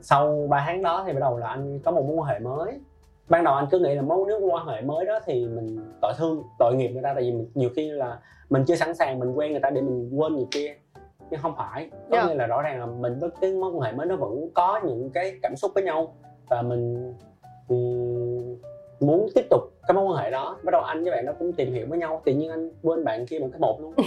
sau 0.00 0.46
3 0.50 0.64
tháng 0.66 0.82
đó 0.82 1.04
thì 1.06 1.12
bắt 1.12 1.20
đầu 1.20 1.38
là 1.38 1.48
anh 1.48 1.78
có 1.78 1.90
một 1.90 2.04
mối 2.06 2.16
quan 2.16 2.28
hệ 2.28 2.38
mới. 2.38 2.80
Ban 3.28 3.44
đầu 3.44 3.54
anh 3.54 3.66
cứ 3.70 3.78
nghĩ 3.78 3.94
là 3.94 4.02
mối 4.02 4.24
nếu 4.28 4.40
quan 4.40 4.66
hệ 4.66 4.80
mới 4.80 5.04
đó 5.06 5.20
thì 5.24 5.46
mình 5.46 5.92
tội 6.02 6.12
thương 6.18 6.42
tội 6.58 6.74
nghiệp 6.76 6.88
người 6.88 7.02
ta. 7.02 7.14
Tại 7.14 7.22
vì 7.22 7.32
mình, 7.32 7.50
nhiều 7.54 7.70
khi 7.76 7.90
là 7.90 8.18
mình 8.50 8.64
chưa 8.66 8.76
sẵn 8.76 8.94
sàng 8.94 9.18
mình 9.18 9.32
quen 9.32 9.50
người 9.50 9.60
ta 9.60 9.70
để 9.70 9.80
mình 9.80 10.10
quên 10.18 10.34
người 10.34 10.46
kia 10.50 10.74
nhưng 11.30 11.40
không 11.40 11.54
phải. 11.58 11.90
Có 12.10 12.16
Dạ. 12.16 12.26
nghĩa 12.28 12.34
là 12.34 12.46
rõ 12.46 12.62
ràng 12.62 12.80
là 12.80 12.86
mình 12.86 13.18
với 13.20 13.30
cái 13.40 13.52
mối 13.52 13.70
quan 13.72 13.80
hệ 13.80 13.92
mới 13.92 14.06
nó 14.06 14.16
vẫn 14.16 14.48
có 14.54 14.80
những 14.84 15.10
cái 15.14 15.38
cảm 15.42 15.56
xúc 15.56 15.70
với 15.74 15.84
nhau. 15.84 16.14
Và 16.48 16.62
mình 16.62 17.14
ừm, 17.68 18.56
muốn 19.00 19.26
tiếp 19.34 19.46
tục 19.50 19.60
cái 19.88 19.94
mối 19.94 20.04
quan 20.04 20.16
hệ 20.24 20.30
đó. 20.30 20.56
Bắt 20.64 20.70
đầu 20.72 20.82
anh 20.82 21.02
với 21.04 21.12
bạn 21.12 21.26
đó 21.26 21.32
cũng 21.38 21.52
tìm 21.52 21.72
hiểu 21.74 21.86
với 21.88 21.98
nhau. 21.98 22.22
Tự 22.24 22.32
nhiên 22.32 22.50
anh 22.50 22.70
quên 22.82 23.04
bạn 23.04 23.26
kia 23.26 23.38
một 23.38 23.48
cái 23.52 23.60
một 23.60 23.80
luôn. 23.80 23.94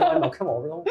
Quên 0.00 0.20
một 0.20 0.30
cái 0.32 0.46
một 0.46 0.60
luôn. 0.64 0.84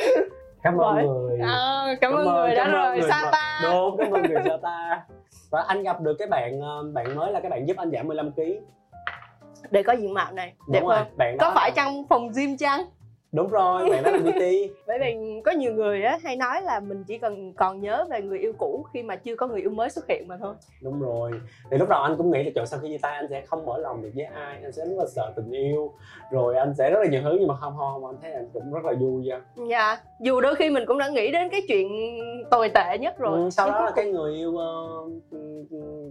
Cảm 0.64 0.78
ơn 0.78 0.96
người. 0.96 1.40
À, 1.44 1.96
cảm 2.02 2.14
ơn 2.14 2.26
Cảm 2.26 2.36
ơn- 2.36 2.46
người 2.46 2.56
ơn 2.56 2.72
rồi 2.72 3.02
sao 3.10 3.32
ta. 3.32 3.60
Đúng 3.64 3.98
cảm 3.98 4.12
ơn 4.12 4.22
người 4.24 4.42
cho 4.46 4.58
ta. 4.58 5.06
Và 5.52 5.62
anh 5.68 5.84
gặp 5.84 6.02
được 6.02 6.16
cái 6.20 6.28
bạn 6.28 6.62
ờ, 6.62 6.84
bạn 6.94 7.16
mới 7.16 7.32
là 7.32 7.40
cái 7.40 7.50
bạn 7.50 7.68
giúp 7.68 7.78
anh 7.78 7.92
giảm 7.92 8.08
15 8.08 8.32
kg 8.32 8.42
để 9.72 9.84
có 9.84 9.94
diện 9.94 10.14
mạo 10.14 10.32
này. 10.34 10.54
Đẹp 10.70 10.82
rồi 10.84 10.96
hơn 10.96 11.06
bạn 11.18 11.38
có 11.40 11.52
phải 11.56 11.70
là- 11.70 11.74
trong 11.76 12.08
phòng 12.10 12.30
gym 12.36 12.58
chăng 12.58 12.82
đúng 13.32 13.50
rồi 13.50 13.90
bạn 13.90 14.04
đó 14.04 14.12
là 14.12 14.20
PT 14.20 14.42
bởi 14.88 15.00
vì 15.00 15.42
có 15.46 15.52
nhiều 15.52 15.74
người 15.74 16.04
á 16.04 16.18
hay 16.24 16.36
nói 16.36 16.62
là 16.62 16.80
mình 16.80 17.04
chỉ 17.08 17.18
cần 17.18 17.54
còn 17.54 17.82
nhớ 17.82 18.06
về 18.10 18.22
người 18.22 18.40
yêu 18.40 18.54
cũ 18.58 18.86
khi 18.94 19.04
mà 19.04 19.16
chưa 19.16 19.36
có 19.36 19.48
người 19.48 19.62
yêu 19.62 19.70
mới 19.70 19.90
xuất 19.90 20.08
hiện 20.08 20.28
mà 20.28 20.38
thôi. 20.38 20.56
Đúng 20.82 21.02
rồi. 21.02 21.32
Thì 21.72 21.78
lúc 21.78 21.90
đầu 21.90 22.02
anh 22.02 22.18
cũng 22.18 22.32
nghĩ 22.32 22.44
là 22.44 22.52
trời 22.56 22.66
sau 22.66 22.80
khi 22.80 22.88
chia 22.88 22.98
tay 22.98 23.16
anh 23.16 23.28
sẽ 23.30 23.42
không 23.46 23.66
mở 23.66 23.78
lòng 23.78 24.02
được 24.02 24.10
với 24.16 24.26
ai 24.26 24.60
anh 24.64 24.72
sẽ 24.72 24.86
rất 24.86 24.96
là 24.98 25.06
sợ 25.16 25.34
tình 25.36 25.52
yêu. 25.52 25.94
Rồi 26.32 26.56
anh 26.56 26.74
sẽ 26.78 26.90
rất 26.90 27.00
là 27.00 27.08
nhiều 27.10 27.22
thứ 27.24 27.38
nhưng 27.40 27.48
mà 27.48 27.56
không 27.56 27.74
không 27.78 28.06
anh 28.06 28.16
thấy 28.22 28.32
anh 28.32 28.50
cũng 28.54 28.74
rất 28.74 28.86
là 28.86 28.94
vui 29.00 29.24
nha. 29.24 29.42
Dạ 29.70 29.98
dù 30.20 30.42
đôi 30.42 30.56
khi 30.56 30.70
mình 30.70 30.84
cũng 30.88 30.98
đã 30.98 31.10
nghĩ 31.10 31.32
đến 31.32 31.50
cái 31.50 31.62
chuyện 31.68 31.88
tồi 32.52 32.70
tệ 32.70 32.98
nhất 32.98 33.18
rồi. 33.18 33.40
Ừ, 33.40 33.50
sau 33.50 33.72
đó 33.72 33.86
là 33.86 33.92
cái 33.96 34.06
người 34.06 34.36
yêu 34.36 34.58
ờ, 34.58 34.88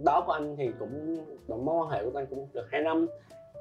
đó 0.05 0.23
của 0.25 0.31
anh 0.31 0.55
thì 0.57 0.69
cũng 0.79 1.17
mối 1.47 1.75
quan 1.75 1.89
hệ 1.89 2.03
của 2.03 2.19
anh 2.19 2.25
cũng 2.29 2.47
được 2.53 2.65
2 2.71 2.81
năm. 2.81 3.07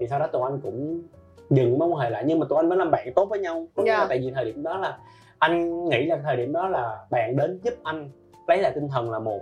Thì 0.00 0.06
sau 0.10 0.18
đó 0.18 0.26
tụi 0.26 0.42
anh 0.42 0.60
cũng 0.62 1.02
dừng 1.50 1.78
mối 1.78 1.88
quan 1.88 2.00
hệ 2.00 2.10
lại 2.10 2.22
nhưng 2.26 2.38
mà 2.38 2.46
tụi 2.48 2.56
anh 2.58 2.68
vẫn 2.68 2.78
làm 2.78 2.90
bạn 2.90 3.12
tốt 3.14 3.24
với 3.30 3.38
nhau. 3.38 3.66
Có 3.76 3.82
nghĩa 3.82 3.92
là 3.92 3.98
Dạ. 3.98 4.06
tại 4.08 4.18
vì 4.18 4.30
thời 4.34 4.44
điểm 4.44 4.62
đó 4.62 4.78
là 4.78 4.98
anh 5.38 5.84
nghĩ 5.88 6.06
là 6.06 6.18
thời 6.24 6.36
điểm 6.36 6.52
đó 6.52 6.68
là 6.68 6.98
bạn 7.10 7.36
đến 7.36 7.60
giúp 7.64 7.74
anh 7.82 8.10
lấy 8.48 8.58
lại 8.62 8.72
tinh 8.74 8.88
thần 8.88 9.10
là 9.10 9.18
một. 9.18 9.40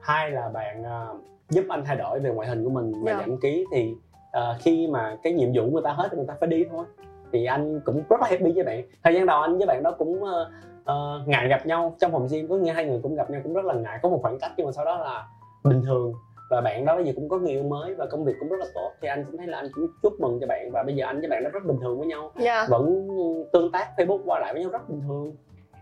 Hai 0.00 0.30
là 0.30 0.48
bạn 0.48 0.84
ờ, 0.84 1.14
giúp 1.50 1.64
anh 1.68 1.84
thay 1.84 1.96
đổi 1.96 2.20
về 2.20 2.30
ngoại 2.30 2.48
hình 2.48 2.64
của 2.64 2.70
mình 2.70 2.92
và 3.04 3.12
Dạ. 3.12 3.18
giảm 3.20 3.36
ký 3.40 3.64
thì 3.72 3.94
ờ, 4.32 4.56
khi 4.60 4.86
mà 4.86 5.16
cái 5.22 5.32
nhiệm 5.32 5.48
vụ 5.54 5.62
người 5.70 5.82
ta 5.84 5.92
hết 5.92 6.08
thì 6.10 6.16
người 6.16 6.26
ta 6.26 6.34
phải 6.40 6.48
đi 6.48 6.64
thôi. 6.70 6.84
Thì 7.32 7.44
anh 7.44 7.80
cũng 7.84 8.02
rất 8.10 8.20
là 8.20 8.26
happy 8.30 8.52
với 8.52 8.64
bạn. 8.64 8.82
Thời 9.04 9.14
gian 9.14 9.26
đầu 9.26 9.40
anh 9.40 9.58
với 9.58 9.66
bạn 9.66 9.82
đó 9.82 9.90
cũng 9.98 10.24
ờ, 10.24 10.50
ờ, 10.84 11.22
ngại 11.26 11.48
gặp 11.48 11.66
nhau 11.66 11.94
trong 12.00 12.12
phòng 12.12 12.26
gym. 12.30 12.48
Có 12.48 12.56
nghĩa 12.56 12.72
hai 12.72 12.84
người 12.84 13.00
cũng 13.02 13.14
gặp 13.16 13.30
nhau 13.30 13.40
cũng 13.44 13.54
rất 13.54 13.64
là 13.64 13.74
ngại. 13.74 13.98
Có 14.02 14.08
một 14.08 14.18
khoảng 14.22 14.38
cách 14.38 14.52
nhưng 14.56 14.66
mà 14.66 14.72
sau 14.72 14.84
đó 14.84 14.96
là 14.98 15.26
bình 15.64 15.82
thường 15.84 16.12
và 16.50 16.60
bạn 16.60 16.84
đó 16.84 16.98
giờ 17.04 17.12
cũng 17.16 17.28
có 17.28 17.38
người 17.38 17.50
yêu 17.50 17.62
mới 17.62 17.94
và 17.94 18.06
công 18.06 18.24
việc 18.24 18.32
cũng 18.40 18.48
rất 18.48 18.60
là 18.60 18.66
tốt. 18.74 18.92
Thì 19.00 19.08
anh 19.08 19.24
cũng 19.24 19.36
thấy 19.36 19.46
là 19.46 19.58
anh 19.58 19.68
cũng 19.74 19.86
chúc 20.02 20.20
mừng 20.20 20.38
cho 20.40 20.46
bạn 20.46 20.70
và 20.72 20.82
bây 20.82 20.94
giờ 20.94 21.06
anh 21.06 21.20
với 21.20 21.28
bạn 21.28 21.44
đó 21.44 21.50
rất 21.52 21.64
bình 21.64 21.76
thường 21.80 21.98
với 21.98 22.06
nhau. 22.06 22.30
Cùng. 22.34 22.44
dạ. 22.44 22.66
Vẫn 22.68 23.08
tương 23.52 23.72
tác 23.72 23.88
facebook 23.96 24.20
qua 24.24 24.40
lại 24.40 24.52
với 24.52 24.62
nhau 24.62 24.70
rất 24.70 24.88
bình 24.88 25.02
thường. 25.08 25.36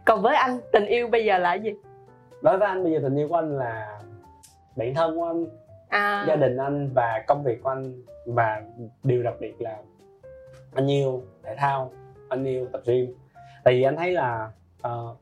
Còn 0.05 0.23
với 0.23 0.37
anh 0.37 0.59
tình 0.73 0.87
yêu 0.87 1.09
bây 1.09 1.25
giờ 1.25 1.39
là 1.39 1.55
gì? 1.55 1.75
Đối 2.43 2.59
với 2.59 2.69
anh 2.69 2.85
bây 2.85 2.93
giờ 2.93 2.99
tình 3.03 3.17
yêu 3.17 3.29
của 3.29 3.35
anh 3.35 3.59
là 3.59 4.01
bạn 4.77 4.95
thân 4.95 5.17
của 5.17 5.25
anh 5.25 5.47
à. 5.89 6.25
gia 6.29 6.37
đình 6.37 6.57
anh 6.57 6.91
và 6.95 7.25
công 7.27 7.43
việc 7.43 7.63
của 7.63 7.69
anh. 7.69 8.03
Và 8.27 8.63
điều 9.05 9.23
đặc 9.23 9.35
biệt 9.41 9.55
là 9.59 9.77
anh 10.75 10.91
yêu 10.91 11.23
thể 11.43 11.55
thao 11.57 11.91
anh 12.29 12.45
yêu 12.45 12.67
tập 12.73 12.81
gym. 12.87 13.15
Tại 13.65 13.75
vì 13.75 13.83
anh 13.83 13.97
thấy 13.97 14.13
là 14.13 14.51
ờ, 14.83 15.15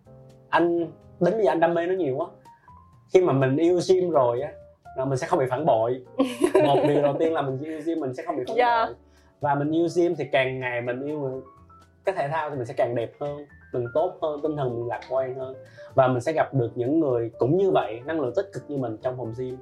anh 0.49 0.79
đến 1.21 1.35
bây 1.35 1.45
giờ 1.45 1.51
anh 1.51 1.61
đam 1.61 1.75
mê 1.75 1.87
nó 1.87 1.95
nhiều 1.95 2.17
quá. 2.17 2.27
Khi 3.13 3.21
mà 3.21 3.33
mình 3.33 3.57
yêu 3.57 3.81
gym 3.89 4.11
rồi 4.11 4.41
á 4.41 4.53
là 4.97 5.05
mình 5.05 5.19
sẽ 5.19 5.27
không 5.27 5.39
bị 5.39 5.47
phản 5.51 5.67
bội. 5.67 6.03
Một 6.67 6.79
điều 6.89 7.03
đầu 7.03 7.17
tiên 7.19 7.33
là 7.33 7.43
mình 7.43 7.59
yêu 7.59 7.81
gym 7.87 8.01
mình 8.01 8.15
sẽ 8.15 8.23
không 8.23 8.37
bị 8.37 8.43
phản 8.49 8.57
Dạ. 8.57 8.85
bội. 8.87 8.95
Và 9.41 9.55
mình 9.55 9.71
yêu 9.71 9.87
gym 9.97 10.15
thì 10.17 10.25
càng 10.33 10.61
ngày 10.61 10.81
mình 10.83 11.07
yêu 11.07 11.43
cái 12.05 12.15
thể 12.19 12.29
thao 12.29 12.51
thì 12.51 12.57
mình 12.57 12.67
sẽ 12.67 12.75
càng 12.77 12.95
đẹp 12.95 13.13
hơn 13.21 13.47
mình 13.73 13.87
tốt 13.95 14.13
hơn 14.23 14.41
tinh 14.43 14.57
thần 14.57 14.75
mình 14.75 14.87
lạc 14.89 15.01
quan 15.11 15.35
hơn. 15.35 15.55
Và 15.95 16.09
mình 16.09 16.21
sẽ 16.21 16.33
gặp 16.33 16.55
được 16.55 16.71
những 16.75 17.01
người 17.01 17.31
cũng 17.39 17.57
như 17.57 17.71
vậy 17.71 18.01
năng 18.05 18.21
lượng 18.21 18.33
tích 18.37 18.47
cực 18.53 18.63
như 18.69 18.77
mình 18.77 18.97
trong 19.03 19.17
phòng 19.19 19.33
gym. 19.39 19.57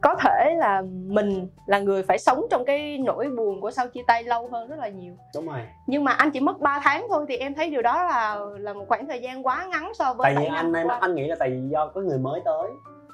Có 0.00 0.14
thể 0.20 0.54
là 0.58 0.82
mình 1.06 1.48
là 1.66 1.78
người 1.78 2.02
phải 2.02 2.18
sống 2.18 2.46
trong 2.50 2.64
cái 2.64 2.98
nỗi 2.98 3.28
buồn 3.36 3.60
của 3.60 3.70
sau 3.70 3.88
chia 3.88 4.02
tay 4.06 4.22
lâu 4.24 4.48
hơn 4.52 4.68
rất 4.68 4.78
là 4.78 4.88
nhiều. 4.88 5.12
Đúng 5.34 5.46
rồi. 5.48 5.60
Nhưng 5.86 6.04
mà 6.04 6.12
anh 6.12 6.30
chỉ 6.30 6.40
mất 6.40 6.60
3 6.60 6.80
tháng 6.84 7.06
thôi 7.10 7.24
thì 7.28 7.36
em 7.36 7.54
thấy 7.54 7.70
điều 7.70 7.82
đó 7.82 8.02
là 8.04 8.36
là 8.58 8.72
một 8.72 8.84
khoảng 8.88 9.06
thời 9.06 9.20
gian 9.20 9.46
quá 9.46 9.66
ngắn 9.70 9.92
so 9.94 10.14
với 10.14 10.24
tại 10.24 10.34
vì 10.44 10.48
7 10.50 10.56
anh 10.56 10.72
qua. 10.88 10.98
anh 11.00 11.14
nghĩ 11.14 11.26
là 11.28 11.36
tại 11.38 11.50
vì 11.50 11.60
do 11.68 11.86
có 11.86 12.00
người 12.00 12.18
mới 12.18 12.40
tới 12.44 12.70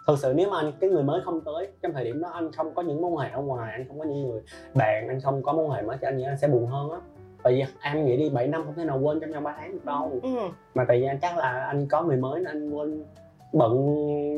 thực 0.07 0.19
sự 0.19 0.33
nếu 0.37 0.51
mà 0.51 0.57
anh 0.59 0.73
cái 0.81 0.91
người 0.91 1.03
mới 1.03 1.21
không 1.25 1.41
tới 1.41 1.69
trong 1.83 1.93
thời 1.93 2.05
điểm 2.05 2.21
đó 2.21 2.29
anh 2.29 2.53
không 2.53 2.75
có 2.75 2.83
những 2.83 3.03
mối 3.03 3.25
hệ 3.25 3.31
ở 3.31 3.43
ngoài 3.43 3.73
anh 3.73 3.85
không 3.89 3.99
có 3.99 4.05
những 4.05 4.23
người 4.23 4.43
bạn 4.75 5.09
anh 5.09 5.21
không 5.21 5.43
có 5.43 5.53
mối 5.53 5.77
hệ 5.77 5.83
mới 5.83 5.97
thì 6.01 6.09
anh 6.09 6.19
nghĩ 6.19 6.25
anh 6.25 6.39
sẽ 6.39 6.49
buồn 6.49 6.67
hơn 6.67 6.91
á. 6.91 6.99
Tại 7.43 7.53
vì 7.53 7.65
em 7.83 8.05
nghĩ 8.05 8.17
đi 8.17 8.31
7 8.31 8.47
năm 8.47 8.63
không 8.65 8.75
thể 8.75 8.85
nào 8.85 8.99
quên 9.03 9.21
trong 9.21 9.33
vòng 9.33 9.45
3 9.45 9.55
tháng 9.59 9.73
được 9.73 9.85
đâu. 9.85 10.11
Ừ. 10.23 10.29
mà 10.75 10.85
tại 10.89 11.01
vì 11.01 11.07
anh 11.07 11.19
chắc 11.23 11.39
là 11.39 11.65
anh 11.67 11.87
có 11.91 12.03
người 12.03 12.17
mới 12.17 12.41
nên 12.41 12.47
anh 12.47 12.71
quên 12.71 13.05
bận 13.53 13.95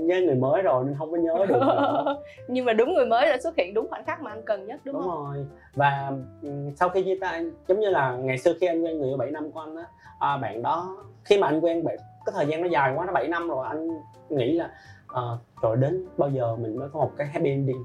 với 0.09 0.23
người 0.23 0.35
mới 0.35 0.63
rồi 0.63 0.85
nên 0.85 0.95
không 0.99 1.11
có 1.11 1.17
nhớ 1.17 1.47
được 1.49 1.61
nhưng 2.49 2.65
mà 2.65 2.73
đúng 2.73 2.95
người 2.95 3.07
mới 3.07 3.29
đã 3.29 3.39
xuất 3.43 3.57
hiện 3.57 3.75
đúng 3.75 3.89
khoảnh 3.91 4.05
khắc 4.05 4.23
mà 4.23 4.31
anh 4.31 4.43
cần 4.43 4.67
nhất 4.67 4.81
đúng, 4.85 4.95
đúng 4.95 5.03
không? 5.03 5.25
rồi. 5.25 5.47
Và 5.75 6.13
ừ, 6.43 6.49
sau 6.77 6.89
khi 6.89 7.03
chia 7.03 7.19
tay 7.21 7.47
giống 7.69 7.81
như 7.81 7.91
là 7.91 8.17
ngày 8.17 8.39
xưa 8.39 8.53
khi 8.61 8.67
anh 8.67 8.85
quen 8.85 8.99
người 8.99 9.09
yêu 9.09 9.17
7 9.17 9.31
năm 9.31 9.51
của 9.51 9.61
anh 9.61 9.77
á 9.77 9.85
à, 10.19 10.37
bạn 10.37 10.63
đó 10.63 10.97
khi 11.25 11.39
mà 11.39 11.47
anh 11.47 11.61
quen 11.61 11.85
bạn 11.85 11.97
cái 12.27 12.33
thời 12.37 12.47
gian 12.47 12.63
nó 12.63 12.69
dài 12.69 12.93
quá 12.97 13.07
nó 13.07 13.13
7 13.13 13.29
năm 13.29 13.49
rồi 13.49 13.67
anh 13.69 13.89
nghĩ 14.29 14.53
là 14.53 14.71
à, 15.09 15.23
rồi 15.63 15.77
đến 15.77 16.05
bao 16.19 16.31
giờ 16.31 16.57
mình 16.57 16.77
mới 16.77 16.89
có 16.89 17.01
một 17.01 17.11
cái 17.17 17.27
happy 17.27 17.51
ending? 17.51 17.85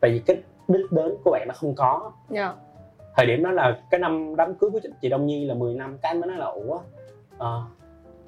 Tại 0.00 0.10
vì 0.10 0.18
cái 0.18 0.36
đích 0.68 0.92
đến 0.92 1.14
của 1.24 1.30
bạn 1.30 1.44
nó 1.48 1.54
không 1.54 1.74
có. 1.74 2.12
Dạ. 2.30 2.54
Thời 3.16 3.26
điểm 3.26 3.42
đó 3.42 3.50
là 3.50 3.80
cái 3.90 4.00
năm 4.00 4.36
đám 4.36 4.54
cưới 4.54 4.70
của 4.70 4.80
chị- 5.00 5.08
Đông 5.08 5.26
Nhi 5.26 5.44
là 5.44 5.54
10 5.54 5.74
năm. 5.74 5.98
Cái 6.02 6.10
anh 6.12 6.20
mới 6.20 6.28
nói 6.28 6.38
là 6.38 6.46
ủa 6.46 6.78
ờ, 7.38 7.62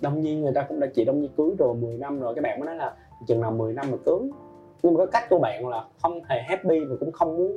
Đông 0.00 0.20
Nhi 0.20 0.36
người 0.36 0.52
ta 0.54 0.62
cũng 0.62 0.80
đã 0.80 0.86
chị 0.94 1.04
Đông 1.04 1.20
Nhi 1.20 1.30
cưới 1.36 1.50
rồi 1.58 1.74
10 1.74 1.96
năm 1.98 2.20
rồi. 2.20 2.34
Cái 2.34 2.42
bạn 2.42 2.60
mới 2.60 2.66
nói 2.66 2.76
là 2.76 2.94
chừng 3.26 3.40
nào 3.40 3.50
10 3.50 3.72
năm 3.72 3.86
mà 3.90 3.96
cưới. 4.06 4.18
Nhưng 4.82 4.94
mà 4.94 4.98
cái 4.98 5.06
cách 5.12 5.30
của 5.30 5.38
bạn 5.38 5.68
là 5.68 5.84
không 6.02 6.20
hề 6.24 6.42
happy 6.42 6.84
và 6.84 6.96
cũng 7.00 7.12
không 7.12 7.36
muốn 7.36 7.56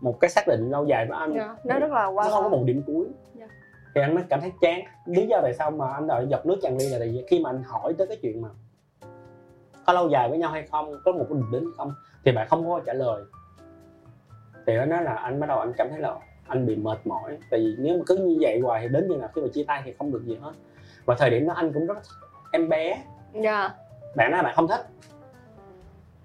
một 0.00 0.20
cái 0.20 0.30
xác 0.30 0.46
định 0.48 0.70
lâu 0.70 0.84
dài 0.86 1.06
với 1.08 1.18
anh. 1.18 1.32
Dạ 1.34 1.56
nó 1.64 1.78
rất 1.78 1.90
là 1.90 2.06
qua 2.06 2.24
nó 2.24 2.30
không 2.30 2.42
có 2.42 2.48
một 2.48 2.62
điểm 2.64 2.82
cuối. 2.86 3.06
Dạ. 3.34 3.46
thì 3.94 4.00
anh 4.00 4.14
mới 4.14 4.24
cảm 4.28 4.40
thấy 4.40 4.52
chán. 4.60 4.80
Lý 5.06 5.26
do 5.26 5.38
tại 5.42 5.54
sao 5.54 5.70
mà 5.70 5.92
anh 5.92 6.06
đòi 6.06 6.26
dọc 6.30 6.46
nước 6.46 6.56
tràn 6.62 6.76
ly 6.78 6.88
là 6.88 6.98
tại 6.98 7.08
vì 7.08 7.24
khi 7.28 7.40
mà 7.40 7.50
anh 7.50 7.62
hỏi 7.66 7.94
tới 7.98 8.06
cái 8.06 8.16
chuyện 8.22 8.42
mà 8.42 8.48
có 9.86 9.92
lâu 9.92 10.08
dài 10.08 10.28
với 10.28 10.38
nhau 10.38 10.50
hay 10.50 10.66
không 10.70 11.00
có 11.04 11.12
một 11.12 11.26
cái 11.28 11.38
định 11.38 11.50
đến 11.52 11.64
không 11.76 11.94
thì 12.24 12.32
bạn 12.32 12.48
không 12.48 12.68
có 12.68 12.80
trả 12.86 12.92
lời. 12.92 13.22
Thì 14.66 14.76
đó 14.76 14.84
nói 14.84 15.02
là 15.02 15.14
anh 15.14 15.40
bắt 15.40 15.46
đầu 15.46 15.58
anh 15.58 15.72
cảm 15.76 15.88
thấy 15.90 15.98
là 15.98 16.14
anh 16.46 16.66
bị 16.66 16.76
mệt 16.76 17.06
mỏi. 17.06 17.38
Tại 17.50 17.60
vì 17.60 17.74
nếu 17.78 17.98
mà 17.98 18.04
cứ 18.06 18.16
như 18.16 18.38
vậy 18.40 18.60
hoài 18.60 18.82
thì 18.82 18.88
đến 18.88 19.08
như 19.08 19.16
nào 19.16 19.28
khi 19.34 19.42
mà 19.42 19.48
chia 19.52 19.64
tay 19.64 19.82
thì 19.84 19.92
không 19.98 20.12
được 20.12 20.22
gì 20.24 20.38
hết. 20.42 20.52
Và 21.04 21.14
thời 21.18 21.30
điểm 21.30 21.46
đó 21.46 21.54
anh 21.54 21.72
cũng 21.72 21.86
rất 21.86 21.98
em 22.52 22.68
bé. 22.68 23.04
Dạ. 23.32 23.70
Bạn 24.16 24.30
nói 24.30 24.38
là 24.38 24.42
bạn 24.42 24.54
không 24.56 24.68
thích. 24.68 24.86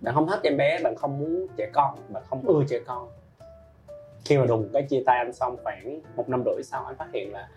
Bạn 0.02 0.16
không 0.16 0.28
thích 0.28 0.40
em 0.44 0.58
bé 0.58 0.80
bạn 0.84 0.96
không 0.96 1.20
muốn 1.20 1.48
trẻ 1.58 1.70
con 1.74 1.96
bạn 2.10 2.24
không 2.30 2.48
ưa 2.48 2.64
trẻ 2.70 2.80
con. 2.88 3.10
Khi 4.26 4.38
mà 4.38 4.46
đùng 4.46 4.70
cái 4.74 4.84
chia 4.84 5.04
tay 5.06 5.18
anh 5.18 5.34
xong 5.34 5.58
khoảng 5.64 6.02
một 6.16 6.30
năm 6.30 6.44
rưỡi 6.46 6.64
sau 6.64 6.86
anh 6.86 6.96
phát 6.96 7.08
hiện 7.14 7.34
là 7.34 7.48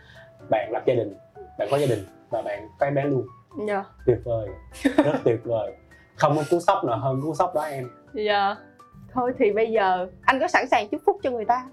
bạn 0.50 0.70
lập 0.72 0.82
gia 0.86 0.94
đình 0.94 1.14
bạn 1.58 1.68
có 1.70 1.78
gia 1.78 1.86
đình 1.86 2.04
và 2.30 2.42
bạn 2.42 2.68
có 2.78 2.86
em 2.86 2.94
bé 2.94 3.04
luôn. 3.04 3.26
Dạ. 3.68 3.84
Tuyệt 4.06 4.18
vời. 4.24 4.48
Rất 4.96 5.14
tuyệt 5.24 5.40
vời 5.44 5.72
không 6.16 6.36
có 6.36 6.42
cú 6.50 6.60
sốc 6.60 6.84
nào 6.84 6.98
hơn 6.98 7.20
cú 7.22 7.34
sốc 7.34 7.54
đó 7.54 7.60
em. 7.62 7.88
Dạ. 8.14 8.56
Thôi 9.12 9.32
thì 9.38 9.52
bây 9.52 9.70
giờ 9.72 10.06
anh 10.22 10.40
có 10.40 10.48
sẵn 10.48 10.68
sàng 10.70 10.88
chúc 10.88 11.00
phúc 11.06 11.16
cho 11.22 11.30
người 11.30 11.44
ta? 11.44 11.66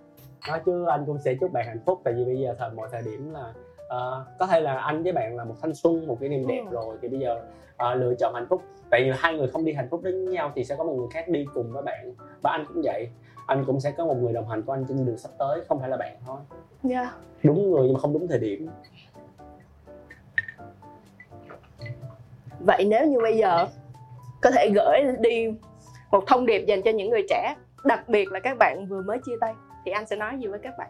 Nói 0.47 0.59
chứ 0.65 0.85
anh 0.85 1.03
cũng 1.05 1.17
sẽ 1.25 1.35
chúc 1.41 1.51
bạn 1.53 1.67
hạnh 1.67 1.79
phúc. 1.85 2.01
Tại 2.03 2.13
vì 2.17 2.25
bây 2.25 2.37
giờ 2.39 2.55
thời 2.59 2.69
mọi 2.69 2.87
thời 2.91 3.01
điểm 3.01 3.33
là 3.33 3.53
ờ, 3.87 4.25
có 4.39 4.47
thể 4.47 4.61
là 4.61 4.79
anh 4.79 5.03
với 5.03 5.11
bạn 5.11 5.35
là 5.37 5.43
một 5.45 5.55
thanh 5.61 5.73
xuân 5.75 6.07
một 6.07 6.17
kỷ 6.19 6.27
niệm 6.27 6.47
đẹp 6.47 6.61
Ừ. 6.65 6.71
rồi 6.71 6.97
thì 7.01 7.07
bây 7.07 7.19
giờ 7.19 7.41
ờ, 7.77 7.95
lựa 7.95 8.13
chọn 8.19 8.33
hạnh 8.33 8.45
phúc. 8.49 8.61
Tại 8.89 9.03
vì 9.03 9.11
hai 9.17 9.33
người 9.33 9.47
không 9.47 9.65
đi 9.65 9.73
hạnh 9.73 9.87
phúc 9.91 10.01
đến 10.03 10.25
với 10.25 10.33
nhau 10.33 10.51
thì 10.55 10.63
sẽ 10.63 10.75
có 10.75 10.83
một 10.83 10.93
người 10.93 11.07
khác 11.11 11.29
đi 11.29 11.45
cùng 11.53 11.71
với 11.71 11.81
bạn. 11.83 12.13
Và 12.43 12.51
anh 12.51 12.65
cũng 12.67 12.81
vậy. 12.85 13.09
Anh 13.45 13.63
cũng 13.65 13.79
sẽ 13.79 13.91
có 13.91 14.05
một 14.05 14.17
người 14.17 14.33
đồng 14.33 14.47
hành 14.47 14.61
của 14.63 14.73
anh 14.73 14.85
trên 14.87 15.05
đường 15.05 15.17
sắp 15.17 15.31
tới 15.37 15.61
không 15.67 15.79
phải 15.79 15.89
là 15.89 15.97
bạn 15.97 16.15
thôi. 16.27 16.37
Dạ. 16.83 17.11
Đúng 17.43 17.71
người 17.71 17.83
nhưng 17.83 17.93
mà 17.93 17.99
không 17.99 18.13
đúng 18.13 18.27
thời 18.27 18.39
điểm. 18.39 18.69
Vậy 22.59 22.85
nếu 22.89 23.07
như 23.07 23.17
bây 23.21 23.37
giờ 23.37 23.67
có 24.41 24.51
thể 24.51 24.69
gửi 24.75 24.99
đi 25.19 25.53
một 26.11 26.23
thông 26.27 26.45
điệp 26.45 26.65
dành 26.67 26.81
cho 26.81 26.91
những 26.91 27.09
người 27.09 27.23
trẻ 27.29 27.55
đặc 27.83 28.09
biệt 28.09 28.31
là 28.31 28.39
các 28.39 28.57
bạn 28.59 28.85
vừa 28.89 29.01
mới 29.01 29.17
chia 29.25 29.35
tay. 29.41 29.53
Thì 29.85 29.91
anh 29.91 30.05
sẽ 30.05 30.15
nói 30.15 30.37
gì 30.39 30.47
với 30.47 30.59
các 30.59 30.77
bạn? 30.77 30.89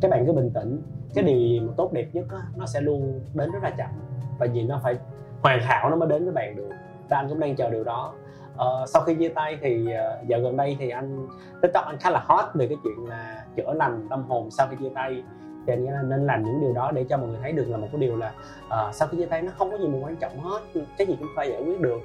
Các 0.00 0.10
bạn 0.10 0.26
cứ 0.26 0.32
bình 0.32 0.50
tĩnh. 0.54 0.82
Cái 1.14 1.24
điều 1.24 1.62
mà 1.62 1.72
tốt 1.76 1.92
đẹp 1.92 2.06
nhất 2.12 2.26
đó, 2.30 2.38
nó 2.56 2.66
sẽ 2.66 2.80
luôn 2.80 3.20
đến 3.34 3.50
rất 3.50 3.62
là 3.62 3.70
chậm. 3.70 3.90
Và 4.38 4.46
vì 4.52 4.62
nó 4.62 4.80
phải 4.82 4.96
hoàn 5.42 5.60
hảo 5.62 5.90
nó 5.90 5.96
mới 5.96 6.08
đến 6.08 6.24
với 6.24 6.32
bạn 6.32 6.56
được. 6.56 6.70
Và 7.08 7.16
anh 7.16 7.28
cũng 7.28 7.40
đang 7.40 7.56
chờ 7.56 7.70
điều 7.70 7.84
đó. 7.84 8.14
Ờ, 8.56 8.86
sau 8.88 9.02
khi 9.02 9.14
chia 9.14 9.28
tay 9.28 9.58
thì 9.60 9.84
giờ 9.84 10.18
dạo 10.26 10.40
gần 10.40 10.56
đây 10.56 10.76
thì 10.80 10.90
anh 10.90 11.28
tiktok 11.62 11.84
anh 11.84 11.96
khá 12.00 12.10
là 12.10 12.20
hot 12.24 12.44
về 12.54 12.66
cái 12.66 12.76
chuyện 12.84 13.08
là 13.08 13.44
chữa 13.56 13.72
lành 13.72 14.06
tâm 14.10 14.24
hồn 14.28 14.50
sau 14.50 14.66
khi 14.70 14.76
chia 14.80 14.90
tay 14.94 15.22
thì 15.68 15.74
anh 15.74 15.84
nghĩ 15.84 15.90
là 15.90 16.02
nên 16.02 16.26
làm 16.26 16.42
những 16.42 16.60
điều 16.60 16.72
đó 16.72 16.90
để 16.90 17.04
cho 17.08 17.16
mọi 17.16 17.28
người 17.28 17.38
thấy 17.42 17.52
được 17.52 17.68
là 17.68 17.76
một 17.76 17.88
cái 17.92 18.00
điều 18.00 18.16
là 18.16 18.32
uh, 18.66 18.94
sau 18.94 19.08
khi 19.08 19.18
chia 19.18 19.26
tay 19.26 19.42
nó 19.42 19.52
không 19.58 19.70
có 19.70 19.78
gì 19.78 19.86
mà 19.86 19.98
quan 20.02 20.16
trọng 20.16 20.40
hết. 20.40 20.60
Cái 20.98 21.06
gì 21.06 21.16
cũng 21.18 21.28
phải 21.36 21.50
giải 21.50 21.62
quyết 21.66 21.80
được. 21.80 22.00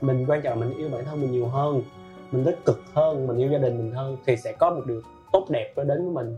Mình 0.00 0.24
quan 0.28 0.42
trọng 0.42 0.60
là 0.60 0.66
mình 0.66 0.78
yêu 0.78 0.88
bản 0.92 1.04
thân 1.04 1.20
mình 1.20 1.32
nhiều 1.32 1.46
hơn 1.46 1.82
mình 2.32 2.44
tích 2.44 2.64
cực 2.64 2.80
hơn 2.92 3.26
mình 3.26 3.36
yêu 3.36 3.50
gia 3.52 3.58
đình 3.58 3.78
mình 3.78 3.92
hơn 3.92 4.16
thì 4.26 4.36
sẽ 4.36 4.52
có 4.52 4.70
một 4.70 4.82
điều 4.86 5.00
tốt 5.32 5.46
đẹp 5.50 5.72
nó 5.76 5.84
đến 5.84 6.04
với 6.04 6.24
mình. 6.24 6.36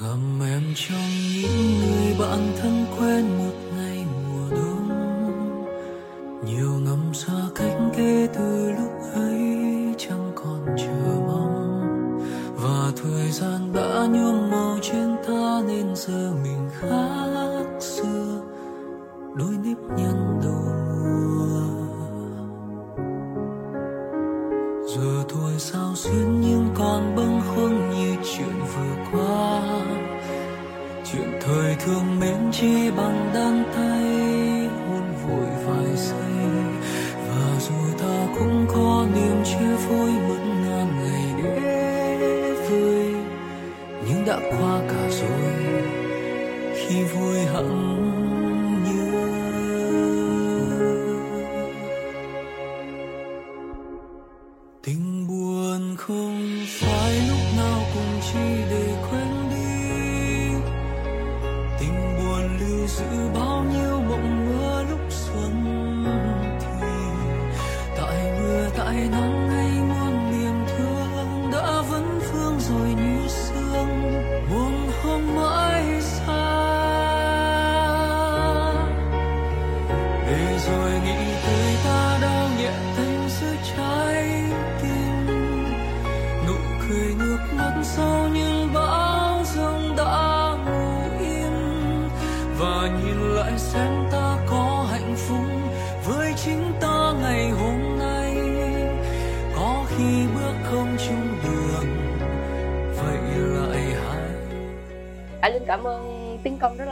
Gầm 0.00 0.40
em 0.42 0.62
trong 0.74 1.08
những 1.42 1.78
người 1.78 2.16
bạn 2.20 2.38
thân 2.60 2.84
quen 2.98 3.38
một 3.38 3.54
ngày 3.76 4.04
mùa 4.28 4.56
đông. 4.56 4.88
Nhiều 6.46 6.70
năm 6.86 7.14
xa 7.14 7.32
cách 7.54 7.78
kể 7.96 8.28
từ 8.34 8.51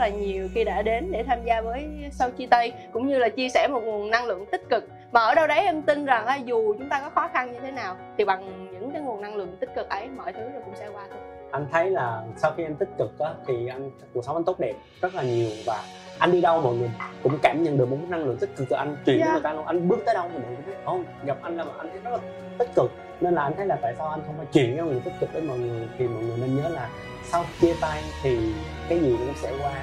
là 0.01 0.07
nhiều 0.07 0.49
khi 0.53 0.63
đã 0.63 0.81
đến 0.81 1.11
để 1.11 1.23
tham 1.23 1.39
gia 1.45 1.61
với 1.61 1.89
sau 2.11 2.31
chia 2.31 2.45
tay 2.45 2.73
cũng 2.91 3.07
như 3.07 3.17
là 3.17 3.29
chia 3.29 3.49
sẻ 3.49 3.67
một 3.67 3.81
nguồn 3.83 4.09
năng 4.09 4.25
lượng 4.25 4.45
tích 4.45 4.69
cực. 4.69 4.87
Mà 5.11 5.21
ở 5.21 5.35
đâu 5.35 5.47
đấy 5.47 5.59
em 5.59 5.81
tin 5.81 6.05
rằng 6.05 6.25
là 6.25 6.35
dù 6.35 6.73
chúng 6.73 6.89
ta 6.89 6.99
có 6.99 7.09
khó 7.09 7.29
khăn 7.33 7.51
như 7.51 7.59
thế 7.59 7.71
nào 7.71 7.95
thì 8.17 8.25
bằng 8.25 8.69
những 8.73 8.91
cái 8.91 9.01
nguồn 9.01 9.21
năng 9.21 9.35
lượng 9.35 9.57
tích 9.59 9.69
cực 9.75 9.89
ấy 9.89 10.07
mọi 10.17 10.33
thứ 10.33 10.39
rồi 10.39 10.61
cũng 10.65 10.75
sẽ 10.75 10.87
qua 10.93 11.03
thôi. 11.09 11.19
Anh 11.51 11.67
thấy 11.71 11.89
là 11.89 12.23
sau 12.37 12.53
khi 12.57 12.63
anh 12.63 12.75
tích 12.75 12.89
cực 12.97 13.19
á, 13.19 13.29
thì 13.47 13.67
anh 13.67 13.91
cuộc 14.13 14.25
sống 14.25 14.35
anh 14.35 14.43
tốt 14.43 14.59
đẹp 14.59 14.73
rất 15.01 15.15
là 15.15 15.23
nhiều 15.23 15.49
và 15.65 15.83
anh 16.19 16.31
đi 16.31 16.41
đâu 16.41 16.61
mọi 16.61 16.75
người 16.75 16.89
cũng 17.23 17.37
cảm 17.41 17.63
nhận 17.63 17.77
được 17.77 17.89
một 17.89 17.97
năng 18.09 18.25
lượng 18.25 18.37
tích 18.37 18.55
cực 18.55 18.69
từ 18.69 18.75
anh 18.75 18.97
truyền 19.05 19.17
Yeah. 19.17 19.27
cho 19.27 19.33
người 19.33 19.41
ta 19.41 19.53
luôn. 19.53 19.65
Anh 19.65 19.87
bước 19.87 19.99
tới 20.05 20.15
đâu 20.15 20.23
mọi 20.23 20.41
người 20.47 20.55
cũng 20.55 20.65
biết 20.65 20.73
không 20.85 21.03
gặp 21.25 21.37
anh 21.41 21.57
là 21.57 21.65
anh 21.77 21.89
thấy 21.91 21.99
rất 22.03 22.11
là 22.11 22.19
tích 22.57 22.69
cực 22.75 22.91
nên 23.21 23.33
là 23.33 23.43
anh 23.43 23.53
thấy 23.57 23.65
là 23.65 23.77
tại 23.81 23.93
sao 23.97 24.07
anh 24.07 24.21
không 24.25 24.37
phải 24.37 24.45
truyền 24.53 24.75
cái 24.77 24.85
lượng 24.85 25.01
tích 25.01 25.13
cực 25.19 25.33
đến 25.33 25.47
mọi 25.47 25.57
người 25.57 25.87
thì 25.97 26.07
mọi 26.07 26.23
người 26.23 26.37
nên 26.37 26.55
nhớ 26.55 26.69
là 26.69 26.89
sau 27.31 27.45
chia 27.61 27.73
tay 27.81 28.03
thì 28.23 28.53
cái 28.89 28.99
gì 28.99 29.11
nó 29.11 29.17
cũng 29.17 29.35
sẽ 29.41 29.51
qua. 29.61 29.73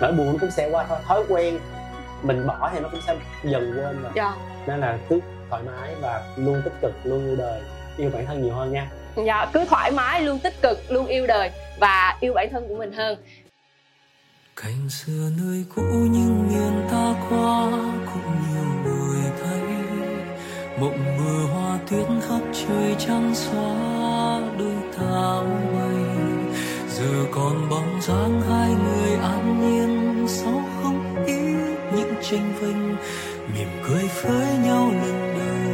Nỗi 0.00 0.12
buồn 0.12 0.26
nó 0.26 0.38
cũng 0.40 0.50
sẽ 0.50 0.68
qua 0.72 0.84
thôi 0.88 0.98
thói 1.06 1.24
quen 1.28 1.58
mình 2.22 2.46
bỏ 2.46 2.70
thì 2.72 2.80
nó 2.80 2.88
cũng 2.88 3.00
sẽ 3.06 3.16
dần 3.44 3.74
quên 3.76 4.02
rồi. 4.02 4.12
Dạ. 4.14 4.34
Nên 4.66 4.80
là 4.80 4.98
cứ 5.08 5.20
thoải 5.50 5.62
mái 5.62 5.94
và 6.00 6.22
luôn 6.36 6.62
tích 6.64 6.74
cực 6.82 6.92
luôn 7.04 7.26
yêu 7.26 7.36
đời. 7.36 7.60
Yêu 7.96 8.10
bản 8.14 8.26
thân 8.26 8.42
nhiều 8.42 8.54
hơn 8.54 8.72
nha. 8.72 8.90
Dạ 9.26 9.46
cứ 9.52 9.64
thoải 9.64 9.90
mái 9.90 10.22
luôn 10.22 10.38
tích 10.38 10.62
cực 10.62 10.78
luôn 10.88 11.06
yêu 11.06 11.26
đời 11.26 11.50
và 11.80 12.16
yêu 12.20 12.32
bản 12.34 12.48
thân 12.50 12.68
của 12.68 12.74
mình 12.74 12.92
hơn. 12.92 13.18
Cành 14.56 14.90
xưa 14.90 15.30
nơi 15.42 15.64
cũ 15.76 15.82
nhưng 15.90 16.48
miền 16.48 16.88
ta 16.90 17.14
qua 17.30 17.70
cũng 18.12 18.21
mộng 20.82 21.16
mưa 21.18 21.46
hoa 21.46 21.78
tuyết 21.90 22.06
khắp 22.28 22.40
trời 22.52 22.96
trăng 22.98 23.34
xóa 23.34 24.40
đôi 24.58 24.76
ta 24.98 25.42
bay 25.72 26.04
giờ 26.88 27.24
còn 27.30 27.68
bóng 27.70 28.00
dáng 28.00 28.42
hai 28.48 28.70
người 28.70 29.14
an 29.16 29.60
nhiên 29.60 30.26
sau 30.28 30.62
không 30.82 31.24
ít 31.26 31.56
những 31.96 32.14
tranh 32.22 32.52
vinh. 32.60 32.96
Mỉm 33.54 33.68
cười 33.88 34.08
với 34.22 34.46
nhau 34.64 34.92
lần 34.92 35.34
đầu, 35.38 35.72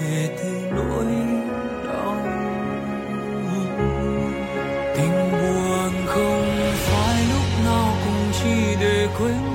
kể 0.00 0.36
từ 0.38 0.50
nỗi 0.70 1.06
đau. 1.86 2.16
Tình 4.96 5.32
buồn 5.32 6.06
không 6.06 6.44
phải 6.74 7.22
lúc 7.32 7.64
nào 7.64 7.94
cũng 8.04 8.32
chỉ 8.42 8.76
để 8.80 9.08
quên 9.18 9.51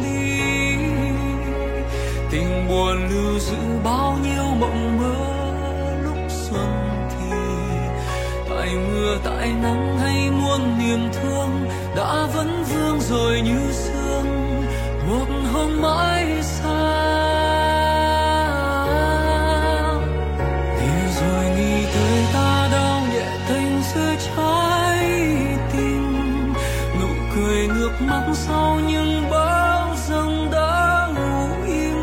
mưa 9.37 9.45
nắng 9.61 9.97
hay 9.99 10.31
muôn 10.31 10.77
niềm 10.79 11.09
thương, 11.13 11.69
đã 11.95 12.27
vẫn 12.35 12.63
vương 12.63 12.99
rồi 13.01 13.41
như 13.41 13.71
sương 13.71 14.57
một 15.07 15.25
hôm 15.53 15.81
mãi 15.81 16.41
xa 16.41 16.93
thì 20.79 20.87
rồi 21.21 21.45
nghĩ 21.57 21.85
tới 21.93 22.25
ta 22.33 22.69
đau 22.71 23.01
nhẹ 23.13 23.27
tình 23.49 23.81
giữa 23.93 24.15
trái 24.35 25.05
tim. 25.73 26.53
Nụ 27.01 27.07
cười 27.35 27.67
ngược 27.67 27.93
mắt 27.99 28.23
sau 28.33 28.79
những 28.87 29.29
bão 29.31 29.95
giông 30.07 30.51
đã 30.51 31.07
ngủ 31.15 31.65
im. 31.67 31.97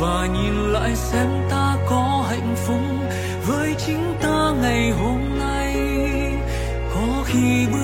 Và 0.00 0.26
nhìn 0.26 0.72
lại 0.72 0.96
xem 0.96 1.28
ta 1.50 1.76
có 1.90 2.24
hạnh 2.28 2.54
phúc 2.56 2.80
với 3.46 3.74
chính 3.86 4.15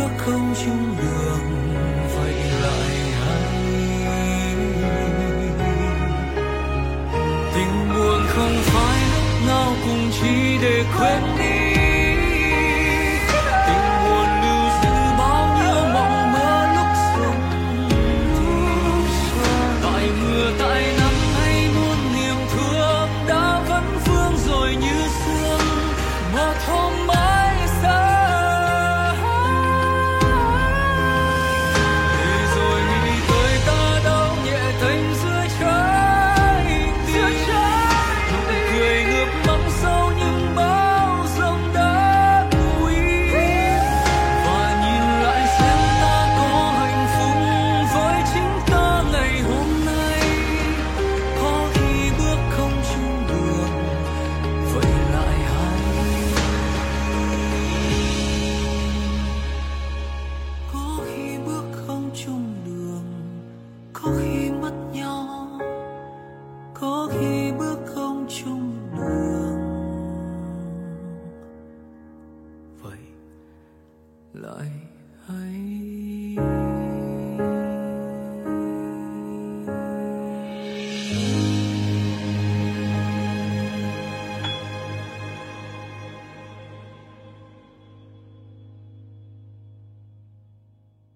khi 0.02 0.08
bước 0.08 0.16
không 0.18 1.41